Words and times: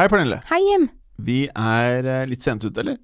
Hei, 0.00 0.06
Pernille. 0.08 0.38
Hei, 0.48 0.62
Jim. 0.64 0.86
Vi 1.20 1.42
er 1.52 2.06
eh, 2.08 2.22
litt 2.24 2.40
sent 2.40 2.62
ute, 2.64 2.80
eller? 2.80 2.94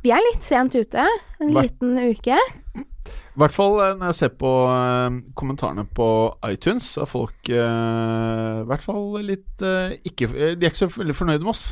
Vi 0.00 0.08
er 0.16 0.22
litt 0.30 0.46
sent 0.46 0.72
ute. 0.72 1.02
En 1.42 1.50
Hva- 1.52 1.66
liten 1.66 1.98
uke. 2.00 2.38
I 2.80 3.36
hvert 3.42 3.52
fall 3.52 3.76
eh, 3.84 3.90
når 4.00 4.14
jeg 4.14 4.16
ser 4.16 4.32
på 4.40 4.52
eh, 4.72 5.18
kommentarene 5.36 5.84
på 5.92 6.08
iTunes, 6.48 6.88
er 6.96 7.10
folk 7.10 7.50
i 7.52 7.60
hvert 8.70 8.80
fall 8.80 9.18
litt 9.28 9.60
ikke 10.08 10.30
De 10.32 10.56
er 10.56 10.70
ikke 10.70 10.86
så 10.86 10.88
veldig 10.94 11.18
fornøyde 11.20 11.44
med 11.44 11.52
oss. 11.52 11.66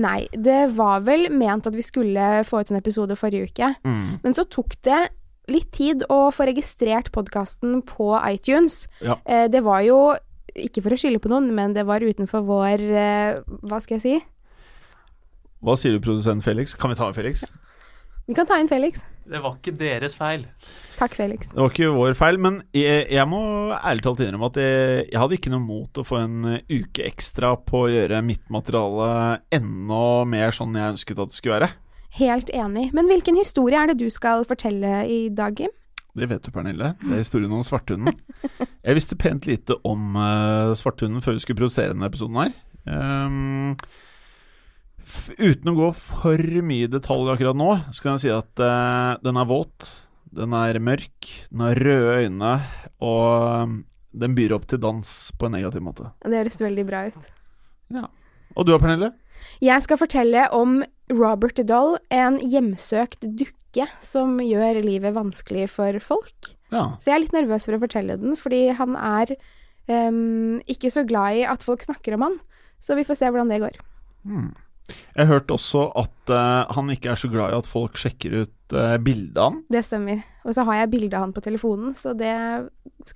Nei, 0.00 0.22
det 0.32 0.62
var 0.78 1.04
vel 1.04 1.28
ment 1.28 1.68
at 1.68 1.76
vi 1.76 1.84
skulle 1.84 2.30
få 2.48 2.64
ut 2.64 2.72
en 2.72 2.80
episode 2.80 3.20
forrige 3.20 3.52
uke. 3.52 3.74
Men 3.84 4.32
så 4.32 4.48
tok 4.48 4.78
det 4.88 5.10
litt 5.52 5.72
tid 5.76 6.04
å 6.08 6.30
få 6.32 6.46
registrert 6.48 7.12
podkasten 7.12 7.82
på 7.84 8.14
iTunes. 8.32 8.86
Ja. 9.04 9.18
Eh, 9.26 9.48
det 9.52 9.60
var 9.66 9.82
jo, 9.84 9.98
ikke 10.58 10.82
for 10.84 10.94
å 10.94 11.00
skylde 11.00 11.22
på 11.22 11.30
noen, 11.32 11.50
men 11.56 11.76
det 11.76 11.86
var 11.88 12.04
utenfor 12.04 12.44
vår 12.46 12.84
eh, 12.90 13.40
Hva 13.64 13.80
skal 13.82 13.98
jeg 13.98 14.04
si? 14.04 14.14
Hva 15.62 15.76
sier 15.78 15.94
du, 15.94 16.02
produsent 16.02 16.42
Felix? 16.44 16.74
Kan 16.74 16.90
vi 16.90 16.98
ta 16.98 17.08
Felix? 17.14 17.46
Vi 18.26 18.34
kan 18.34 18.46
ta 18.46 18.58
inn 18.58 18.70
Felix. 18.70 19.02
Det 19.22 19.38
var 19.42 19.54
ikke 19.54 19.74
deres 19.78 20.16
feil. 20.18 20.42
Takk, 20.98 21.14
Felix. 21.14 21.50
Det 21.50 21.58
var 21.58 21.70
ikke 21.70 21.90
vår 21.94 22.16
feil, 22.18 22.38
men 22.42 22.58
jeg, 22.74 23.04
jeg 23.14 23.26
må 23.30 23.42
ærlig 23.76 24.02
talt 24.06 24.22
innrømme 24.24 24.48
at 24.50 24.58
jeg, 24.62 25.04
jeg 25.12 25.20
hadde 25.22 25.38
ikke 25.38 25.52
noe 25.54 25.62
mot 25.62 26.00
å 26.00 26.04
få 26.06 26.18
en 26.24 26.48
eh, 26.56 26.64
uke 26.70 27.06
ekstra 27.06 27.54
på 27.62 27.84
å 27.84 27.92
gjøre 27.92 28.22
mitt 28.26 28.44
materiale 28.52 29.42
enda 29.54 30.02
mer 30.28 30.54
sånn 30.54 30.74
jeg 30.78 30.96
ønsket 30.96 31.22
at 31.22 31.32
det 31.32 31.38
skulle 31.38 31.60
være. 31.60 31.70
Helt 32.18 32.50
enig. 32.52 32.90
Men 32.92 33.08
hvilken 33.08 33.38
historie 33.38 33.78
er 33.78 33.92
det 33.92 34.02
du 34.02 34.10
skal 34.12 34.42
fortelle 34.48 35.04
i 35.08 35.22
dag, 35.32 35.62
Jim? 35.62 35.72
Det 36.12 36.28
vet 36.28 36.44
du, 36.44 36.52
Pernille. 36.52 36.92
Det 37.00 37.14
er 37.14 37.22
historien 37.22 37.52
om 37.56 37.62
svarthunden. 37.64 38.18
Jeg 38.82 38.96
visste 38.98 39.16
pent 39.16 39.46
lite 39.48 39.78
om 39.88 40.16
uh, 40.18 40.72
svarthunden 40.76 41.24
før 41.24 41.38
vi 41.38 41.44
skulle 41.44 41.60
produsere 41.62 41.94
denne 41.94 42.08
episoden 42.10 42.40
her. 42.42 42.56
Um, 42.84 43.76
uten 45.38 45.72
å 45.72 45.76
gå 45.78 45.88
for 45.96 46.42
mye 46.68 46.88
i 46.88 46.90
detalj 46.92 47.32
akkurat 47.32 47.56
nå, 47.56 47.70
så 47.96 48.04
kan 48.04 48.18
jeg 48.18 48.24
si 48.26 48.32
at 48.34 48.60
uh, 48.60 49.16
den 49.24 49.40
er 49.40 49.48
våt, 49.48 49.88
den 50.36 50.52
er 50.58 50.80
mørk, 50.84 51.30
den 51.48 51.64
har 51.64 51.80
røde 51.80 52.18
øyne, 52.26 52.52
og 53.00 53.64
um, 53.64 53.80
den 54.12 54.36
byr 54.36 54.58
opp 54.58 54.68
til 54.68 54.82
dans 54.84 55.14
på 55.40 55.48
en 55.48 55.56
negativ 55.56 55.86
måte. 55.86 56.12
Det 56.26 56.42
høres 56.42 56.60
veldig 56.60 56.86
bra 56.90 57.06
ut. 57.08 57.32
Og 58.52 58.68
du 58.68 58.74
da, 58.74 58.76
Pernille? 58.82 59.14
Jeg 59.64 59.80
skal 59.84 60.00
fortelle 60.00 60.44
om 60.52 60.82
Robert 61.08 61.64
Doll, 61.68 61.96
en 62.12 62.36
hjemsøkt 62.44 63.24
dukke 63.24 63.56
som 64.04 64.36
gjør 64.42 64.82
livet 64.84 65.14
vanskelig 65.16 65.68
for 65.72 65.98
folk. 66.04 66.52
Ja. 66.72 66.92
Så 67.00 67.10
jeg 67.10 67.16
er 67.16 67.22
litt 67.24 67.36
nervøs 67.36 67.68
for 67.68 67.76
å 67.76 67.82
fortelle 67.82 68.18
den, 68.20 68.36
fordi 68.38 68.64
han 68.76 68.96
er 68.96 69.34
um, 69.88 70.60
ikke 70.70 70.90
så 70.92 71.04
glad 71.08 71.40
i 71.40 71.46
at 71.48 71.64
folk 71.64 71.84
snakker 71.84 72.16
om 72.16 72.26
han. 72.28 72.38
Så 72.82 72.96
vi 72.98 73.06
får 73.06 73.20
se 73.20 73.30
hvordan 73.30 73.52
det 73.52 73.62
går. 73.62 73.78
Hmm. 74.26 74.52
Jeg 75.12 75.28
hørte 75.28 75.54
også 75.56 75.86
at 76.00 76.32
uh, 76.32 76.72
han 76.72 76.90
ikke 76.92 77.12
er 77.12 77.20
så 77.20 77.28
glad 77.32 77.52
i 77.52 77.58
at 77.58 77.68
folk 77.68 77.98
sjekker 78.00 78.42
ut 78.42 78.74
uh, 78.76 78.96
bildet 79.02 79.36
av 79.36 79.50
han. 79.50 79.58
Det 79.72 79.82
stemmer. 79.84 80.22
Og 80.42 80.56
så 80.56 80.64
har 80.66 80.80
jeg 80.80 80.90
bilde 80.94 81.18
av 81.18 81.26
han 81.26 81.34
på 81.36 81.42
telefonen, 81.44 81.92
så 81.94 82.14
det 82.18 82.32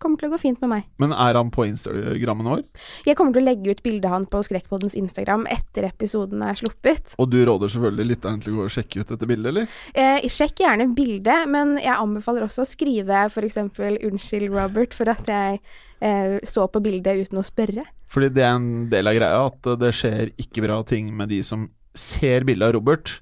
kommer 0.03 0.20
til 0.20 0.28
å 0.28 0.34
gå 0.34 0.39
fint 0.42 0.61
med 0.62 0.70
meg. 0.70 0.84
Men 1.03 1.14
er 1.14 1.39
han 1.39 1.50
på 1.55 1.64
Instagrammen 1.67 2.50
vår? 2.53 2.62
Jeg 3.09 3.19
kommer 3.19 3.34
til 3.34 3.42
å 3.42 3.48
legge 3.48 3.72
ut 3.72 3.83
bilde 3.87 4.06
av 4.06 4.14
han 4.19 4.28
på 4.31 4.42
Skrekkpoddens 4.47 4.94
Instagram 4.98 5.47
etter 5.50 5.89
episoden 5.89 6.44
er 6.47 6.59
sluppet. 6.61 7.17
Og 7.22 7.31
du 7.33 7.41
råder 7.48 7.72
selvfølgelig 7.72 8.11
lytteren 8.12 8.44
til 8.44 8.55
å 8.55 8.61
gå 8.61 8.69
og 8.69 8.77
sjekke 8.77 9.03
ut 9.03 9.14
dette 9.14 9.31
bildet, 9.31 9.50
eller? 9.53 9.81
Eh, 9.97 10.28
sjekk 10.31 10.62
gjerne 10.67 10.91
bildet, 10.94 11.50
men 11.50 11.77
jeg 11.83 11.97
anbefaler 11.97 12.47
også 12.47 12.67
å 12.67 12.70
skrive 12.70 13.27
f.eks. 13.27 13.59
'Unnskyld, 13.67 14.53
Robert', 14.53 14.94
for 14.94 15.11
at 15.11 15.27
jeg 15.31 15.62
så 16.00 16.66
på 16.69 16.83
bildet 16.84 17.27
uten 17.27 17.41
å 17.41 17.44
spørre. 17.47 17.86
Fordi 18.12 18.30
det 18.36 18.44
er 18.47 18.55
en 18.55 18.89
del 18.91 19.11
av 19.11 19.16
greia 19.19 19.39
at 19.48 19.70
eh, 19.70 19.78
det 19.80 19.92
skjer 19.97 20.33
ikke 20.41 20.64
bra 20.66 20.80
ting 20.86 21.08
med 21.16 21.33
de 21.33 21.41
som 21.47 21.69
ser 21.97 22.47
bildet 22.47 22.69
av 22.69 22.77
Robert, 22.77 23.16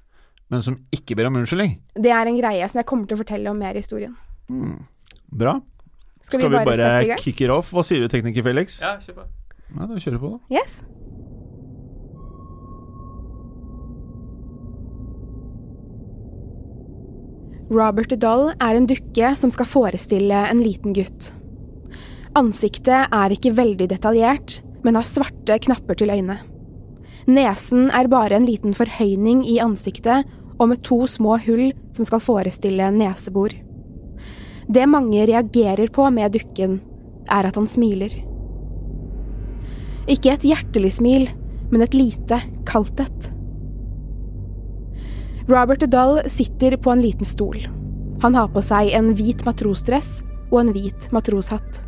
men 0.53 0.61
som 0.61 0.77
ikke 0.93 1.17
ber 1.17 1.29
om 1.29 1.39
unnskyldning. 1.39 1.79
Det 1.97 2.11
er 2.13 2.29
en 2.29 2.37
greie 2.37 2.67
som 2.69 2.81
jeg 2.81 2.89
kommer 2.89 3.09
til 3.09 3.17
å 3.17 3.23
fortelle 3.23 3.51
om 3.51 3.61
mer 3.61 3.77
i 3.77 3.81
historien. 3.81 4.13
Mm. 4.51 4.83
Bra. 5.33 5.57
Skal, 6.25 6.41
vi 6.41 6.49
bare, 6.49 6.75
sette 6.75 7.05
i 7.05 7.09
gang? 7.13 7.21
kick 7.21 7.41
it 7.45 7.53
off? 7.53 7.71
Hva 7.73 7.85
sier 7.85 8.01
du, 8.01 8.09
tekniker 8.11 8.45
Felix? 8.45 8.79
Ja, 8.81 8.97
kjør 9.01 9.23
på. 9.23 9.31
Ja, 9.75 9.87
da 9.89 9.97
kjører 9.97 10.17
vi 10.17 10.21
på, 10.21 10.35
da. 10.35 10.59
Yes. 10.59 10.81
Robert 17.73 18.13
Doll 18.21 18.51
er 18.61 18.77
en 18.77 18.85
dukke 18.89 19.31
som 19.39 19.49
skal 19.53 19.65
forestille 19.69 20.43
en 20.51 20.61
liten 20.61 20.93
gutt. 20.93 21.31
Ansiktet 22.35 23.13
er 23.15 23.31
ikke 23.31 23.53
veldig 23.55 23.87
detaljert, 23.93 24.59
men 24.83 24.97
har 24.99 25.07
svarte 25.07 25.55
knapper 25.63 25.95
til 25.95 26.11
øyne. 26.11 26.35
Nesen 27.31 27.87
er 27.95 28.09
bare 28.11 28.35
en 28.35 28.45
liten 28.45 28.75
forhøyning 28.75 29.45
i 29.47 29.55
ansiktet 29.63 30.27
og 30.59 30.69
med 30.69 30.83
to 30.85 31.05
små 31.07 31.37
hull 31.45 31.69
som 31.95 32.05
skal 32.07 32.21
forestille 32.23 32.89
nesebor. 32.93 33.55
Det 34.67 34.83
mange 34.89 35.23
reagerer 35.29 35.87
på 35.93 36.09
med 36.11 36.35
dukken, 36.35 36.81
er 37.31 37.47
at 37.47 37.55
han 37.55 37.69
smiler. 37.71 38.11
Ikke 40.11 40.35
et 40.35 40.45
hjertelig 40.45 40.97
smil, 40.99 41.29
men 41.71 41.81
et 41.81 41.95
lite, 41.97 42.41
kaldt 42.67 42.99
et. 43.01 43.31
Robert 45.47 45.87
Dull 45.87 46.19
sitter 46.29 46.75
på 46.77 46.91
en 46.91 47.01
liten 47.01 47.25
stol. 47.25 47.63
Han 48.21 48.35
har 48.35 48.51
på 48.53 48.61
seg 48.65 48.91
en 48.97 49.13
hvit 49.17 49.43
matrosdress 49.47 50.23
og 50.51 50.61
en 50.61 50.71
hvit 50.75 51.09
matroshatt. 51.13 51.85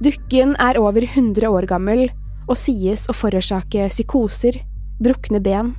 Dukken 0.00 0.54
er 0.56 0.78
over 0.80 1.04
100 1.04 1.44
år 1.44 1.66
gammel 1.68 2.06
og 2.48 2.56
sies 2.56 3.02
å 3.10 3.14
forårsake 3.14 3.84
psykoser, 3.92 4.56
brukne 4.96 5.42
ben, 5.44 5.74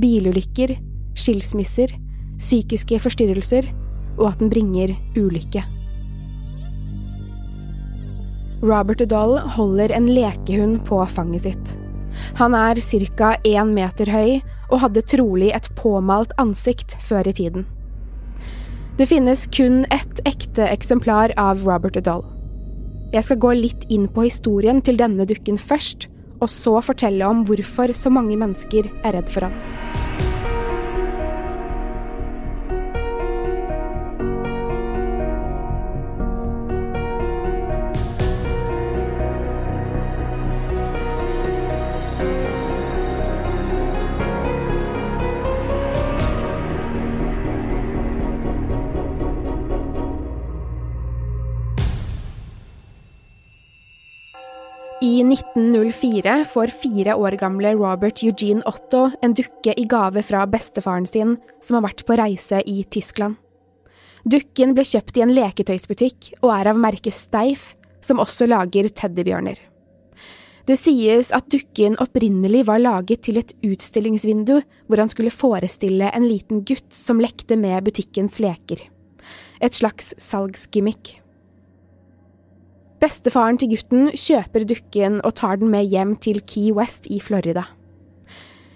bilulykker, 0.00 0.72
skilsmisser, 1.18 1.92
psykiske 2.40 2.96
forstyrrelser 3.04 3.68
og 4.16 4.30
at 4.30 4.40
den 4.40 4.48
bringer 4.48 4.94
ulykke. 5.18 5.66
Robert 8.64 9.04
Dahl 9.10 9.36
holder 9.54 9.92
en 9.94 10.08
lekehund 10.10 10.80
på 10.88 11.02
fanget 11.12 11.44
sitt. 11.44 11.74
Han 12.40 12.56
er 12.56 12.80
ca. 12.80 13.36
én 13.44 13.74
meter 13.76 14.08
høy 14.10 14.40
og 14.72 14.80
hadde 14.80 15.04
trolig 15.04 15.52
et 15.52 15.68
påmalt 15.76 16.32
ansikt 16.40 16.96
før 17.04 17.28
i 17.28 17.36
tiden. 17.36 17.68
Det 18.96 19.06
finnes 19.12 19.46
kun 19.52 19.84
ett 19.92 20.24
ekte 20.24 20.66
eksemplar 20.72 21.36
av 21.36 21.62
Robert 21.68 22.00
Udall. 22.00 22.24
Jeg 23.08 23.24
skal 23.24 23.38
gå 23.40 23.50
litt 23.56 23.86
inn 23.88 24.04
på 24.12 24.26
historien 24.26 24.82
til 24.84 24.98
denne 25.00 25.24
dukken 25.28 25.56
først, 25.56 26.10
og 26.44 26.50
så 26.52 26.76
fortelle 26.84 27.24
om 27.24 27.40
hvorfor 27.48 27.94
så 27.96 28.12
mange 28.12 28.36
mennesker 28.36 28.90
er 29.00 29.16
redd 29.16 29.32
for 29.32 29.48
ham. 29.48 29.87
I 55.18 55.22
1904 55.24 56.44
får 56.46 56.70
fire 56.78 57.14
år 57.18 57.34
gamle 57.40 57.72
Robert 57.74 58.20
Eugene 58.22 58.62
Otto 58.70 59.08
en 59.24 59.32
dukke 59.34 59.72
i 59.74 59.86
gave 59.90 60.22
fra 60.22 60.44
bestefaren 60.46 61.08
sin, 61.10 61.32
som 61.64 61.78
har 61.78 61.88
vært 61.88 62.04
på 62.06 62.14
reise 62.20 62.60
i 62.70 62.84
Tyskland. 62.86 63.34
Dukken 64.22 64.76
ble 64.76 64.84
kjøpt 64.86 65.18
i 65.18 65.24
en 65.24 65.32
leketøysbutikk 65.34 66.28
og 66.38 66.52
er 66.54 66.70
av 66.70 66.78
merket 66.78 67.16
Steif, 67.16 67.72
som 68.04 68.22
også 68.22 68.46
lager 68.46 68.86
teddybjørner. 68.86 69.58
Det 70.70 70.76
sies 70.78 71.32
at 71.34 71.50
dukken 71.50 71.98
opprinnelig 71.98 72.66
var 72.68 72.84
laget 72.84 73.24
til 73.26 73.40
et 73.40 73.56
utstillingsvindu 73.66 74.60
hvor 74.86 75.02
han 75.02 75.10
skulle 75.10 75.34
forestille 75.34 76.12
en 76.14 76.28
liten 76.28 76.62
gutt 76.68 76.92
som 76.94 77.18
lekte 77.18 77.58
med 77.58 77.88
butikkens 77.88 78.38
leker. 78.44 78.84
Et 79.58 79.74
slags 79.74 80.12
salgsgimmick. 80.22 81.16
Bestefaren 82.98 83.58
til 83.60 83.70
gutten 83.76 84.08
kjøper 84.10 84.64
dukken 84.66 85.20
og 85.22 85.36
tar 85.38 85.60
den 85.60 85.70
med 85.70 85.86
hjem 85.86 86.16
til 86.18 86.40
Key 86.42 86.72
West 86.74 87.06
i 87.06 87.20
Florida. 87.22 87.68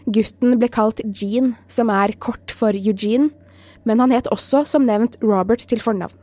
Gutten 0.07 0.59
ble 0.61 0.69
kalt 0.71 1.03
Gene, 1.03 1.57
som 1.67 1.91
er 1.91 2.15
kort 2.23 2.55
for 2.55 2.75
Eugene, 2.75 3.33
men 3.83 3.99
han 3.99 4.15
het 4.15 4.31
også, 4.31 4.63
som 4.67 4.87
nevnt, 4.87 5.19
Robert 5.23 5.67
til 5.67 5.83
fornavn. 5.83 6.15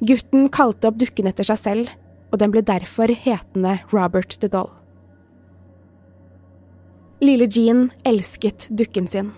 Gutten 0.00 0.48
kalte 0.52 0.88
opp 0.88 0.96
dukken 1.00 1.28
etter 1.28 1.44
seg 1.48 1.60
selv, 1.60 1.92
og 2.32 2.40
den 2.40 2.52
ble 2.52 2.64
derfor 2.64 3.12
hetende 3.12 3.78
Robert 3.92 4.38
the 4.40 4.48
Doll. 4.48 4.72
Lille 7.20 7.48
Jean 7.48 7.90
elsket 8.08 8.68
dukken 8.72 9.08
sin. 9.08 9.32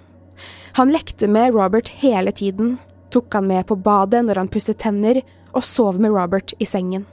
Han 0.78 0.94
lekte 0.94 1.26
med 1.30 1.54
Robert 1.54 1.90
hele 2.02 2.30
tiden, 2.30 2.76
tok 3.10 3.34
han 3.34 3.50
med 3.50 3.66
på 3.66 3.78
badet 3.78 4.24
når 4.26 4.44
han 4.44 4.50
pusset 4.50 4.78
tenner, 4.78 5.22
og 5.54 5.66
sov 5.66 5.98
med 5.98 6.14
Robert 6.14 6.54
i 6.62 6.66
sengen. 6.66 7.06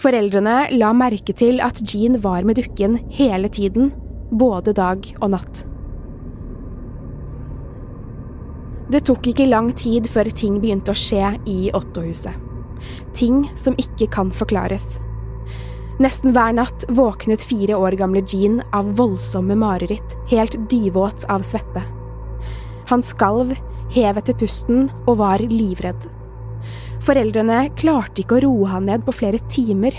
Foreldrene 0.00 0.56
la 0.74 0.90
merke 0.96 1.34
til 1.36 1.60
at 1.64 1.78
Jean 1.86 2.18
var 2.24 2.44
med 2.46 2.58
dukken 2.58 2.98
hele 3.14 3.48
tiden, 3.48 3.92
både 4.34 4.74
dag 4.74 5.06
og 5.20 5.30
natt. 5.36 5.62
Det 8.90 9.00
tok 9.08 9.30
ikke 9.30 9.48
lang 9.48 9.70
tid 9.78 10.08
før 10.10 10.28
ting 10.28 10.58
begynte 10.62 10.92
å 10.92 10.98
skje 10.98 11.32
i 11.50 11.70
Otto-huset. 11.74 12.34
Ting 13.16 13.46
som 13.56 13.76
ikke 13.80 14.10
kan 14.12 14.32
forklares. 14.34 14.84
Nesten 16.02 16.34
hver 16.34 16.52
natt 16.58 16.84
våknet 16.90 17.44
fire 17.46 17.78
år 17.78 17.94
gamle 17.98 18.24
Jean 18.26 18.58
av 18.74 18.90
voldsomme 18.98 19.54
mareritt, 19.56 20.16
helt 20.30 20.58
dyvåt 20.70 21.24
av 21.30 21.46
svette. 21.46 21.84
Han 22.90 23.02
skalv, 23.02 23.54
hev 23.94 24.18
etter 24.18 24.36
pusten 24.36 24.88
og 25.06 25.20
var 25.22 25.44
livredd. 25.48 26.10
Foreldrene 27.04 27.66
klarte 27.76 28.22
ikke 28.22 28.38
å 28.38 28.44
roe 28.46 28.70
han 28.72 28.86
ned 28.88 29.04
på 29.04 29.12
flere 29.12 29.40
timer. 29.52 29.96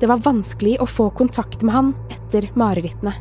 Det 0.00 0.08
var 0.10 0.24
vanskelig 0.24 0.78
å 0.82 0.88
få 0.90 1.08
kontakt 1.14 1.62
med 1.62 1.74
han 1.74 1.92
etter 2.10 2.48
marerittene. 2.58 3.14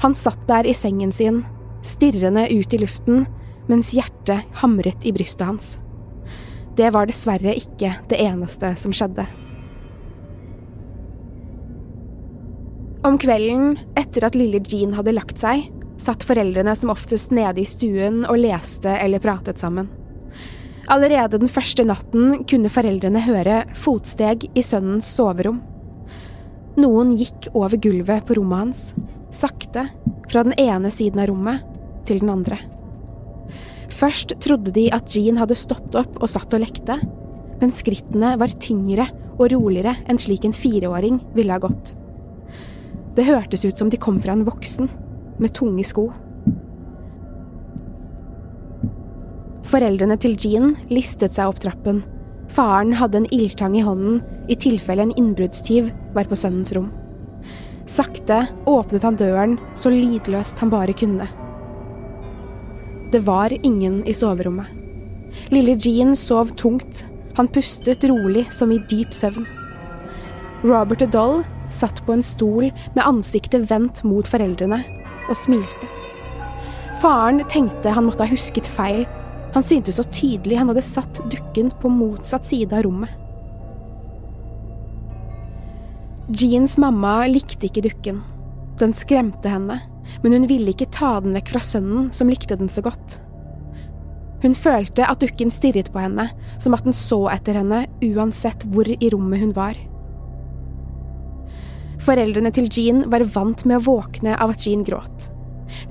Han 0.00 0.14
satt 0.16 0.40
der 0.48 0.68
i 0.68 0.74
sengen 0.74 1.10
sin, 1.12 1.42
stirrende 1.82 2.46
ut 2.52 2.72
i 2.74 2.80
luften, 2.80 3.26
mens 3.66 3.92
hjertet 3.94 4.46
hamret 4.62 5.04
i 5.06 5.12
brystet 5.14 5.46
hans. 5.46 5.74
Det 6.78 6.92
var 6.94 7.10
dessverre 7.10 7.52
ikke 7.58 7.96
det 8.08 8.22
eneste 8.22 8.72
som 8.78 8.94
skjedde. 8.94 9.26
Om 13.06 13.16
kvelden, 13.20 13.74
etter 13.98 14.26
at 14.28 14.36
lille 14.38 14.60
Jean 14.62 14.94
hadde 14.94 15.16
lagt 15.16 15.40
seg, 15.42 15.66
satt 16.00 16.24
foreldrene 16.24 16.76
som 16.78 16.92
oftest 16.92 17.34
nede 17.34 17.62
i 17.62 17.68
stuen 17.68 18.22
og 18.28 18.38
leste 18.40 18.92
eller 19.02 19.22
pratet 19.24 19.60
sammen. 19.60 19.90
Allerede 20.90 21.38
den 21.38 21.50
første 21.50 21.84
natten 21.86 22.40
kunne 22.50 22.70
foreldrene 22.72 23.20
høre 23.22 23.60
fotsteg 23.78 24.48
i 24.58 24.62
sønnens 24.66 25.06
soverom. 25.14 25.60
Noen 26.80 27.12
gikk 27.14 27.46
over 27.54 27.78
gulvet 27.78 28.26
på 28.26 28.34
rommet 28.38 28.64
hans, 28.64 28.80
sakte, 29.30 29.86
fra 30.30 30.42
den 30.46 30.56
ene 30.58 30.90
siden 30.90 31.22
av 31.22 31.30
rommet 31.30 31.62
til 32.08 32.18
den 32.22 32.32
andre. 32.32 32.58
Først 33.94 34.34
trodde 34.42 34.72
de 34.74 34.88
at 34.94 35.14
Jean 35.14 35.38
hadde 35.38 35.58
stått 35.58 35.94
opp 35.98 36.18
og 36.18 36.30
satt 36.30 36.54
og 36.56 36.64
lekte, 36.64 36.96
men 37.60 37.74
skrittene 37.76 38.34
var 38.40 38.54
tyngre 38.62 39.06
og 39.36 39.50
roligere 39.52 39.94
enn 40.10 40.18
slik 40.18 40.46
en 40.48 40.56
fireåring 40.56 41.20
ville 41.36 41.54
ha 41.54 41.62
gått. 41.62 41.94
Det 43.14 43.28
hørtes 43.28 43.62
ut 43.66 43.78
som 43.78 43.90
de 43.92 44.00
kom 44.00 44.18
fra 44.22 44.34
en 44.34 44.46
voksen, 44.46 44.90
med 45.38 45.54
tunge 45.54 45.86
sko. 45.86 46.08
Foreldrene 49.70 50.16
til 50.18 50.34
Jean 50.34 50.72
listet 50.90 51.36
seg 51.36 51.52
opp 51.52 51.60
trappen. 51.62 52.02
Faren 52.50 52.96
hadde 52.98 53.20
en 53.20 53.28
ildtang 53.30 53.76
i 53.78 53.84
hånden 53.86 54.18
i 54.50 54.56
tilfelle 54.58 55.04
en 55.06 55.14
innbruddstyv 55.14 55.92
var 56.16 56.26
på 56.26 56.38
sønnens 56.38 56.72
rom. 56.74 56.88
Sakte 57.86 58.42
åpnet 58.70 59.06
han 59.06 59.18
døren 59.18 59.54
så 59.78 59.92
lydløst 59.94 60.58
han 60.62 60.72
bare 60.74 60.94
kunne. 60.98 61.28
Det 63.14 63.22
var 63.26 63.54
ingen 63.62 64.02
i 64.06 64.14
soverommet. 64.14 64.66
Lille 65.54 65.76
Jean 65.78 66.16
sov 66.18 66.50
tungt. 66.58 67.04
Han 67.38 67.48
pustet 67.48 68.04
rolig 68.10 68.48
som 68.50 68.72
i 68.74 68.80
dyp 68.90 69.14
søvn. 69.14 69.46
Robert 70.66 71.06
Doll 71.14 71.44
satt 71.70 72.02
på 72.06 72.16
en 72.16 72.26
stol 72.26 72.72
med 72.96 73.06
ansiktet 73.06 73.70
vendt 73.70 74.02
mot 74.04 74.26
foreldrene 74.26 74.82
og 75.30 75.38
smilte. 75.38 75.90
Faren 77.00 77.40
tenkte 77.48 77.94
han 77.94 78.10
måtte 78.10 78.26
ha 78.26 78.34
husket 78.34 78.66
feil. 78.68 79.06
Han 79.54 79.66
syntes 79.66 79.98
så 79.98 80.06
tydelig 80.14 80.58
han 80.60 80.70
hadde 80.70 80.84
satt 80.86 81.22
dukken 81.32 81.72
på 81.82 81.90
motsatt 81.92 82.46
side 82.46 82.76
av 82.76 82.84
rommet. 82.86 83.16
Jeans 86.30 86.76
mamma 86.78 87.24
likte 87.26 87.66
ikke 87.66 87.82
dukken. 87.88 88.20
Den 88.78 88.94
skremte 88.94 89.50
henne 89.50 89.80
men 90.22 90.32
hun 90.32 90.46
ville 90.50 90.72
ikke 90.74 90.90
ta 90.94 91.18
den 91.22 91.34
vekk 91.36 91.54
fra 91.54 91.62
sønnen, 91.64 92.10
som 92.14 92.30
likte 92.30 92.58
den 92.58 92.70
så 92.72 92.84
godt. 92.84 93.20
Hun 94.40 94.56
følte 94.56 95.04
at 95.04 95.20
dukken 95.20 95.52
stirret 95.52 95.90
på 95.92 96.00
henne, 96.00 96.30
som 96.58 96.74
at 96.76 96.86
den 96.86 96.96
så 96.96 97.26
etter 97.32 97.60
henne 97.60 97.84
uansett 98.04 98.64
hvor 98.72 98.88
i 98.88 99.12
rommet 99.12 99.42
hun 99.42 99.54
var. 99.56 99.76
Foreldrene 102.00 102.52
til 102.56 102.70
Jean 102.72 103.04
var 103.12 103.26
vant 103.34 103.66
med 103.68 103.82
å 103.82 103.84
våkne 103.90 104.38
av 104.40 104.54
at 104.54 104.64
Jean 104.64 104.86
gråt. 104.86 105.28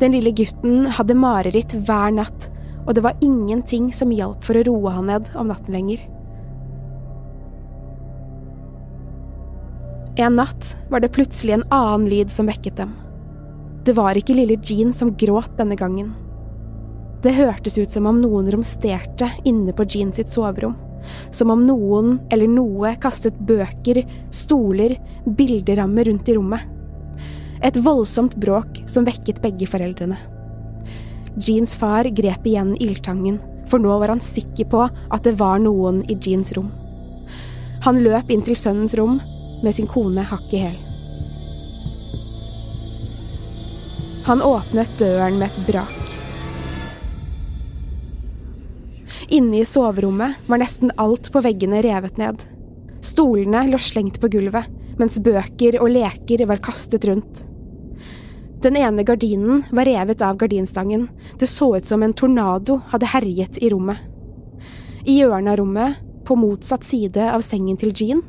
Den 0.02 0.16
lille 0.16 0.34
gutten 0.36 0.90
hadde 0.98 1.16
mareritt 1.16 1.76
hver 1.86 2.16
natt, 2.16 2.50
og 2.90 2.96
det 2.98 3.04
var 3.06 3.20
ingenting 3.22 3.92
som 3.94 4.10
hjalp 4.10 4.42
for 4.42 4.58
å 4.58 4.64
roe 4.66 4.96
han 4.96 5.12
ned 5.12 5.28
om 5.38 5.52
natten 5.52 5.76
lenger. 5.78 6.02
En 10.18 10.40
natt 10.40 10.74
var 10.90 11.04
det 11.04 11.12
plutselig 11.14 11.54
en 11.54 11.68
annen 11.70 12.08
lyd 12.10 12.34
som 12.34 12.50
vekket 12.50 12.80
dem. 12.82 12.96
Det 13.86 13.94
var 13.96 14.18
ikke 14.18 14.34
lille 14.36 14.58
Jean 14.66 14.90
som 14.94 15.14
gråt 15.14 15.54
denne 15.60 15.78
gangen. 15.78 16.10
Det 17.22 17.36
hørtes 17.38 17.78
ut 17.78 17.94
som 17.94 18.10
om 18.10 18.18
noen 18.24 18.50
romsterte 18.52 19.30
inne 19.48 19.76
på 19.76 19.86
Jean 19.86 20.12
sitt 20.16 20.34
soverom. 20.34 20.74
Som 21.32 21.54
om 21.54 21.62
noen 21.68 22.18
eller 22.34 22.50
noe 22.50 22.96
kastet 23.02 23.38
bøker, 23.48 24.02
stoler, 24.34 24.98
bilderammer 25.30 26.10
rundt 26.10 26.34
i 26.34 26.36
rommet. 26.42 26.66
Et 27.64 27.80
voldsomt 27.86 28.36
bråk 28.40 28.82
som 28.90 29.06
vekket 29.08 29.44
begge 29.46 29.70
foreldrene. 29.70 30.18
Jeans 31.38 31.76
far 31.78 32.10
grep 32.16 32.48
igjen 32.48 32.76
ildtangen, 32.82 33.40
for 33.70 33.82
nå 33.82 34.00
var 34.02 34.16
han 34.16 34.24
sikker 34.24 34.70
på 34.72 34.86
at 34.90 35.26
det 35.28 35.36
var 35.40 35.62
noen 35.62 36.02
i 36.10 36.18
Jeans 36.18 36.54
rom. 36.58 36.72
Han 37.86 38.02
løp 38.04 38.32
inn 38.34 38.44
til 38.44 38.58
sønnens 38.60 38.96
rom 38.98 39.20
med 39.64 39.76
sin 39.76 39.88
kone 39.88 40.26
hakk 40.26 40.54
i 40.56 40.64
hæl. 40.64 40.80
Han 44.28 44.44
åpnet 44.46 44.98
døren 45.00 45.40
med 45.40 45.50
et 45.50 45.68
brak. 45.70 46.16
Inne 49.30 49.62
i 49.62 49.66
soverommet 49.66 50.50
var 50.50 50.62
nesten 50.62 50.92
alt 50.98 51.30
på 51.34 51.42
veggene 51.46 51.84
revet 51.86 52.18
ned. 52.18 52.42
Stolene 53.06 53.64
lå 53.70 53.80
slengt 53.82 54.20
på 54.22 54.30
gulvet, 54.34 54.68
mens 55.00 55.20
bøker 55.24 55.80
og 55.80 55.94
leker 55.94 56.44
var 56.50 56.62
kastet 56.66 57.06
rundt. 57.08 57.46
Den 58.60 58.76
ene 58.76 59.04
gardinen 59.08 59.64
var 59.72 59.88
revet 59.88 60.22
av 60.22 60.38
gardinstangen, 60.38 61.08
det 61.40 61.48
så 61.48 61.78
ut 61.78 61.86
som 61.86 62.04
en 62.04 62.14
tornado 62.14 62.82
hadde 62.92 63.08
herjet 63.14 63.62
i 63.64 63.70
rommet. 63.72 64.02
I 65.08 65.22
hjørnet 65.22 65.54
av 65.54 65.62
rommet, 65.62 66.02
på 66.28 66.36
motsatt 66.36 66.84
side 66.84 67.24
av 67.32 67.42
sengen 67.42 67.80
til 67.80 67.94
Jean, 67.96 68.20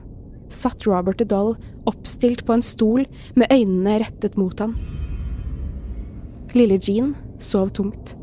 satt 0.49 0.87
Robert 0.87 1.21
Doll 1.29 1.57
oppstilt 1.91 2.47
på 2.47 2.55
en 2.55 2.65
stol 2.65 3.05
med 3.35 3.51
øynene 3.51 3.99
rettet 4.05 4.39
mot 4.41 4.63
han. 4.63 4.77
Lille 6.55 6.79
Jean 6.79 7.13
sov 7.43 7.75
tungt. 7.75 8.15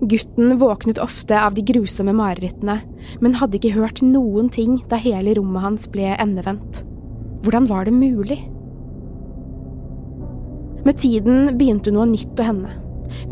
Gutten 0.00 0.56
våknet 0.60 1.00
ofte 1.02 1.36
av 1.40 1.56
de 1.56 1.64
grusomme 1.72 2.12
marerittene, 2.16 2.78
men 3.20 3.36
hadde 3.36 3.58
ikke 3.58 3.74
hørt 3.74 4.04
noen 4.04 4.48
ting 4.52 4.78
da 4.92 5.00
hele 5.00 5.34
rommet 5.40 5.64
hans 5.64 5.90
ble 5.92 6.14
endevendt. 6.14 6.84
Hvordan 7.44 7.68
var 7.68 7.88
det 7.88 7.96
mulig? 7.96 8.40
Med 10.86 10.96
tiden 11.00 11.58
begynte 11.58 11.92
noe 11.92 12.06
nytt 12.08 12.40
å 12.40 12.46
hende. 12.46 12.72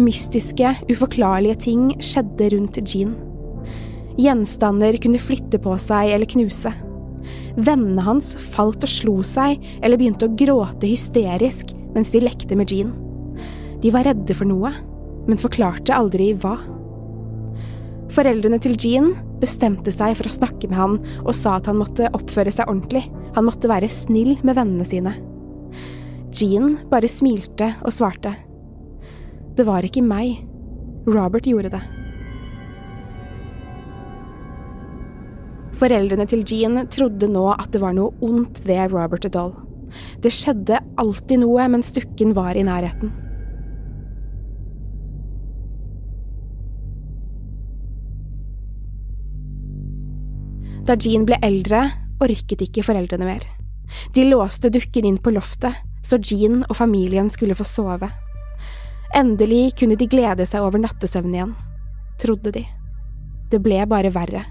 Mystiske, 0.00 0.75
uforklarlige 0.90 1.59
ting 1.69 1.90
skjedde 2.02 2.50
rundt 2.55 2.81
Jean. 2.83 3.14
Gjenstander 4.19 4.99
kunne 5.00 5.23
flytte 5.23 5.61
på 5.62 5.76
seg 5.81 6.12
eller 6.17 6.28
knuse. 6.28 6.73
Vennene 7.59 8.02
hans 8.07 8.33
falt 8.55 8.83
og 8.85 8.90
slo 8.90 9.17
seg 9.26 9.62
eller 9.81 10.00
begynte 10.00 10.26
å 10.26 10.35
gråte 10.38 10.90
hysterisk 10.90 11.73
mens 11.95 12.11
de 12.14 12.23
lekte 12.25 12.59
med 12.59 12.73
Jean. 12.73 12.93
De 13.83 13.93
var 13.95 14.09
redde 14.09 14.35
for 14.35 14.49
noe, 14.49 14.73
men 15.28 15.40
forklarte 15.40 15.95
aldri 15.95 16.33
hva. 16.43 16.57
Foreldrene 18.12 18.59
til 18.64 18.76
Jean 18.81 19.12
bestemte 19.38 19.93
seg 19.95 20.17
for 20.19 20.28
å 20.28 20.35
snakke 20.35 20.71
med 20.71 20.78
han 20.81 20.99
og 21.23 21.35
sa 21.37 21.59
at 21.59 21.69
han 21.71 21.78
måtte 21.78 22.11
oppføre 22.17 22.52
seg 22.55 22.67
ordentlig, 22.67 23.05
han 23.37 23.47
måtte 23.47 23.71
være 23.71 23.90
snill 23.93 24.35
med 24.43 24.59
vennene 24.59 24.88
sine. 24.88 25.14
Jean 26.35 26.76
bare 26.90 27.08
smilte 27.08 27.73
og 27.82 27.94
svarte. 27.94 28.35
Det 29.56 29.64
var 29.66 29.87
ikke 29.87 30.04
meg. 30.04 30.44
Robert 31.08 31.47
gjorde 31.49 31.73
det. 31.73 31.80
Foreldrene 35.78 36.26
til 36.28 36.42
Jean 36.42 36.82
trodde 36.90 37.30
nå 37.30 37.47
at 37.54 37.70
det 37.73 37.80
var 37.80 37.94
noe 37.97 38.12
ondt 38.25 38.61
ved 38.66 38.92
Robert 38.92 39.25
Doll. 39.32 39.54
Det 40.20 40.32
skjedde 40.35 40.82
alltid 41.00 41.40
noe 41.44 41.64
mens 41.73 41.94
dukken 41.97 42.35
var 42.37 42.58
i 42.58 42.66
nærheten. 42.66 43.14
Da 50.88 50.97
Jean 50.97 51.26
ble 51.28 51.37
eldre, 51.44 51.82
orket 52.25 52.62
ikke 52.64 52.85
foreldrene 52.85 53.28
mer. 53.28 53.44
De 54.16 54.25
låste 54.28 54.70
dukken 54.73 55.06
inn 55.08 55.18
på 55.20 55.32
loftet, 55.37 55.76
så 56.02 56.19
Jean 56.19 56.62
og 56.69 56.76
familien 56.78 57.31
skulle 57.31 57.57
få 57.59 57.67
sove. 57.67 58.11
Endelig 59.17 59.78
kunne 59.81 59.97
de 59.97 60.09
glede 60.11 60.47
seg 60.47 60.64
over 60.64 60.81
nattesøvn 60.83 61.35
igjen, 61.35 61.55
trodde 62.21 62.52
de. 62.55 62.64
Det 63.49 63.61
ble 63.64 63.81
bare 63.88 64.12
verre. 64.12 64.45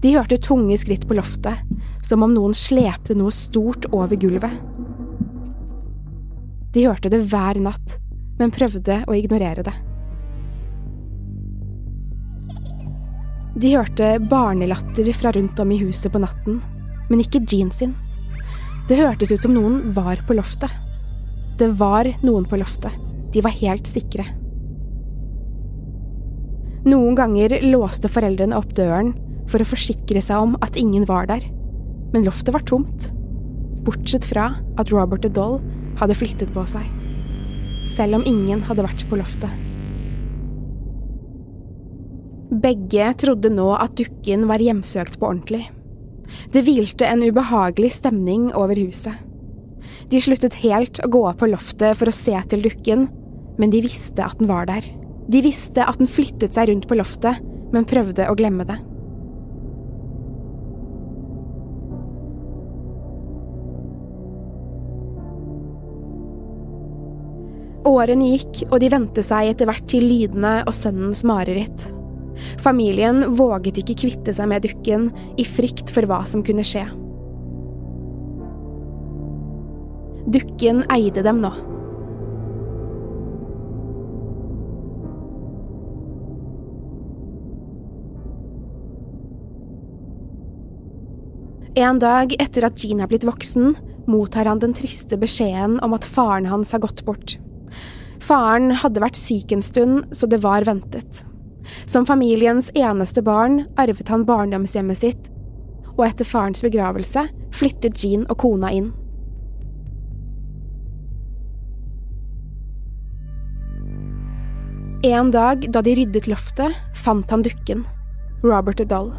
De 0.00 0.14
hørte 0.14 0.40
tunge 0.40 0.78
skritt 0.80 1.04
på 1.08 1.16
loftet, 1.18 1.60
som 2.06 2.24
om 2.24 2.32
noen 2.32 2.56
slepte 2.56 3.14
noe 3.18 3.32
stort 3.34 3.84
over 3.92 4.16
gulvet. 4.16 4.56
De 6.72 6.86
hørte 6.86 7.10
det 7.12 7.20
hver 7.28 7.60
natt, 7.60 7.98
men 8.40 8.54
prøvde 8.54 9.02
å 9.04 9.16
ignorere 9.18 9.66
det. 9.66 9.76
De 13.60 13.74
hørte 13.74 14.14
barnelatter 14.30 15.10
fra 15.12 15.34
rundt 15.36 15.58
om 15.60 15.72
i 15.74 15.80
huset 15.82 16.12
på 16.14 16.22
natten, 16.22 16.62
men 17.10 17.20
ikke 17.20 17.42
Jean 17.44 17.72
sin. 17.74 17.92
Det 18.90 18.96
hørtes 18.98 19.30
ut 19.30 19.44
som 19.44 19.52
noen 19.54 19.92
var 19.94 20.18
på 20.26 20.34
loftet. 20.34 20.72
Det 21.60 21.68
var 21.78 22.08
noen 22.26 22.48
på 22.50 22.58
loftet. 22.58 22.90
De 23.30 23.38
var 23.44 23.54
helt 23.54 23.86
sikre. 23.86 24.24
Noen 26.90 27.14
ganger 27.14 27.54
låste 27.68 28.10
foreldrene 28.10 28.58
opp 28.58 28.74
døren 28.74 29.12
for 29.46 29.62
å 29.62 29.68
forsikre 29.68 30.18
seg 30.24 30.42
om 30.42 30.58
at 30.66 30.80
ingen 30.80 31.06
var 31.06 31.30
der, 31.30 31.46
men 32.10 32.26
loftet 32.26 32.50
var 32.56 32.66
tomt, 32.66 33.12
bortsett 33.86 34.26
fra 34.26 34.56
at 34.80 34.90
Robert 34.90 35.28
Doll 35.38 35.60
hadde 36.00 36.18
flyttet 36.18 36.50
på 36.50 36.66
seg, 36.66 36.82
selv 37.94 38.18
om 38.18 38.26
ingen 38.26 38.64
hadde 38.66 38.88
vært 38.88 39.06
på 39.06 39.20
loftet. 39.22 39.52
Begge 42.50 43.12
trodde 43.22 43.54
nå 43.54 43.70
at 43.78 43.94
dukken 44.00 44.50
var 44.50 44.58
hjemsøkt 44.58 45.20
på 45.20 45.30
ordentlig. 45.30 45.68
Det 46.54 46.64
hvilte 46.66 47.08
en 47.08 47.24
ubehagelig 47.24 47.94
stemning 47.98 48.50
over 48.54 48.78
huset. 48.78 49.14
De 50.10 50.18
sluttet 50.22 50.58
helt 50.64 51.00
å 51.04 51.10
gå 51.10 51.22
opp 51.28 51.42
på 51.42 51.50
loftet 51.50 51.98
for 51.98 52.10
å 52.10 52.14
se 52.14 52.34
til 52.50 52.64
dukken, 52.66 53.06
men 53.60 53.72
de 53.72 53.82
visste 53.84 54.24
at 54.24 54.38
den 54.40 54.50
var 54.50 54.66
der. 54.70 54.86
De 55.30 55.42
visste 55.44 55.84
at 55.86 56.00
den 56.00 56.10
flyttet 56.10 56.56
seg 56.56 56.70
rundt 56.70 56.88
på 56.90 56.98
loftet, 56.98 57.38
men 57.70 57.86
prøvde 57.86 58.26
å 58.26 58.34
glemme 58.38 58.66
det. 58.66 58.80
Årene 67.90 68.34
gikk, 68.34 68.64
og 68.68 68.80
de 68.82 68.90
vente 68.92 69.22
seg 69.24 69.54
etter 69.54 69.70
hvert 69.70 69.86
til 69.88 70.04
lydene 70.04 70.60
og 70.66 70.74
sønnens 70.76 71.22
mareritt. 71.26 71.99
Familien 72.62 73.22
våget 73.38 73.80
ikke 73.82 73.98
kvitte 74.04 74.34
seg 74.36 74.50
med 74.50 74.66
dukken, 74.66 75.10
i 75.40 75.46
frykt 75.46 75.92
for 75.94 76.08
hva 76.08 76.22
som 76.28 76.44
kunne 76.46 76.66
skje. 76.66 76.86
Dukken 80.30 80.84
eide 80.92 81.24
dem 81.26 81.40
nå. 81.42 81.50
En 91.80 92.00
dag 92.02 92.34
etter 92.42 92.66
at 92.66 92.82
Jean 92.82 93.00
er 93.00 93.08
blitt 93.08 93.24
voksen, 93.24 93.76
mottar 94.10 94.48
han 94.50 94.60
den 94.60 94.74
triste 94.76 95.16
beskjeden 95.20 95.78
om 95.86 95.94
at 95.96 96.04
faren 96.04 96.48
hans 96.50 96.74
har 96.74 96.82
gått 96.82 97.04
bort. 97.06 97.38
Faren 98.20 98.74
hadde 98.82 99.02
vært 99.02 99.18
syk 99.18 99.54
en 99.54 99.64
stund, 99.64 100.10
så 100.12 100.28
det 100.28 100.42
var 100.44 100.66
ventet. 100.68 101.22
Som 101.86 102.06
familiens 102.06 102.70
eneste 102.74 103.22
barn 103.22 103.64
arvet 103.80 104.08
han 104.08 104.26
barndomshjemmet 104.28 105.00
sitt, 105.00 105.30
og 105.96 106.06
etter 106.06 106.28
farens 106.28 106.62
begravelse 106.64 107.26
flyttet 107.54 108.00
Jean 108.02 108.26
og 108.30 108.38
kona 108.42 108.72
inn. 108.74 108.90
En 115.06 115.30
dag 115.32 115.64
da 115.72 115.80
de 115.80 115.94
ryddet 115.96 116.26
loftet, 116.28 116.76
fant 117.00 117.30
han 117.32 117.44
dukken, 117.44 117.86
Robert 118.44 118.82
Dull. 118.90 119.14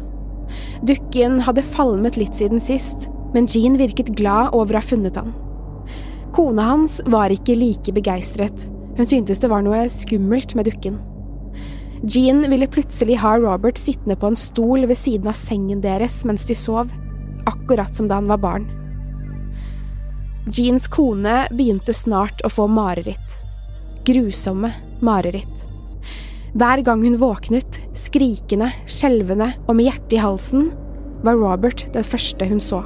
Dukken 0.86 1.40
hadde 1.42 1.64
falmet 1.74 2.18
litt 2.20 2.36
siden 2.38 2.62
sist, 2.62 3.08
men 3.34 3.48
Jean 3.50 3.78
virket 3.80 4.12
glad 4.18 4.52
over 4.54 4.76
å 4.76 4.82
ha 4.82 4.86
funnet 4.86 5.18
han. 5.18 5.32
Kona 6.36 6.68
hans 6.70 7.00
var 7.10 7.34
ikke 7.34 7.58
like 7.58 7.94
begeistret, 7.96 8.68
hun 8.96 9.08
syntes 9.08 9.42
det 9.42 9.50
var 9.50 9.64
noe 9.66 9.88
skummelt 9.90 10.54
med 10.54 10.70
dukken. 10.70 11.00
Jean 12.02 12.50
ville 12.50 12.66
plutselig 12.66 13.16
ha 13.22 13.36
Robert 13.38 13.78
sittende 13.78 14.16
på 14.16 14.26
en 14.32 14.36
stol 14.36 14.86
ved 14.90 14.98
siden 14.98 15.28
av 15.30 15.38
sengen 15.38 15.82
deres 15.84 16.24
mens 16.26 16.42
de 16.48 16.56
sov, 16.58 16.90
akkurat 17.46 17.94
som 17.94 18.08
da 18.10 18.18
han 18.18 18.30
var 18.30 18.40
barn. 18.42 18.66
Jeans 20.50 20.88
kone 20.90 21.44
begynte 21.54 21.94
snart 21.94 22.42
å 22.42 22.50
få 22.50 22.66
mareritt. 22.66 23.38
Grusomme 24.02 24.72
mareritt. 24.98 25.68
Hver 26.58 26.82
gang 26.82 27.04
hun 27.06 27.20
våknet, 27.22 27.78
skrikende, 27.94 28.72
skjelvende 28.90 29.52
og 29.68 29.78
med 29.78 29.86
hjertet 29.86 30.18
i 30.18 30.24
halsen, 30.24 30.72
var 31.22 31.38
Robert 31.38 31.86
det 31.94 32.02
første 32.02 32.50
hun 32.50 32.58
så. 32.60 32.82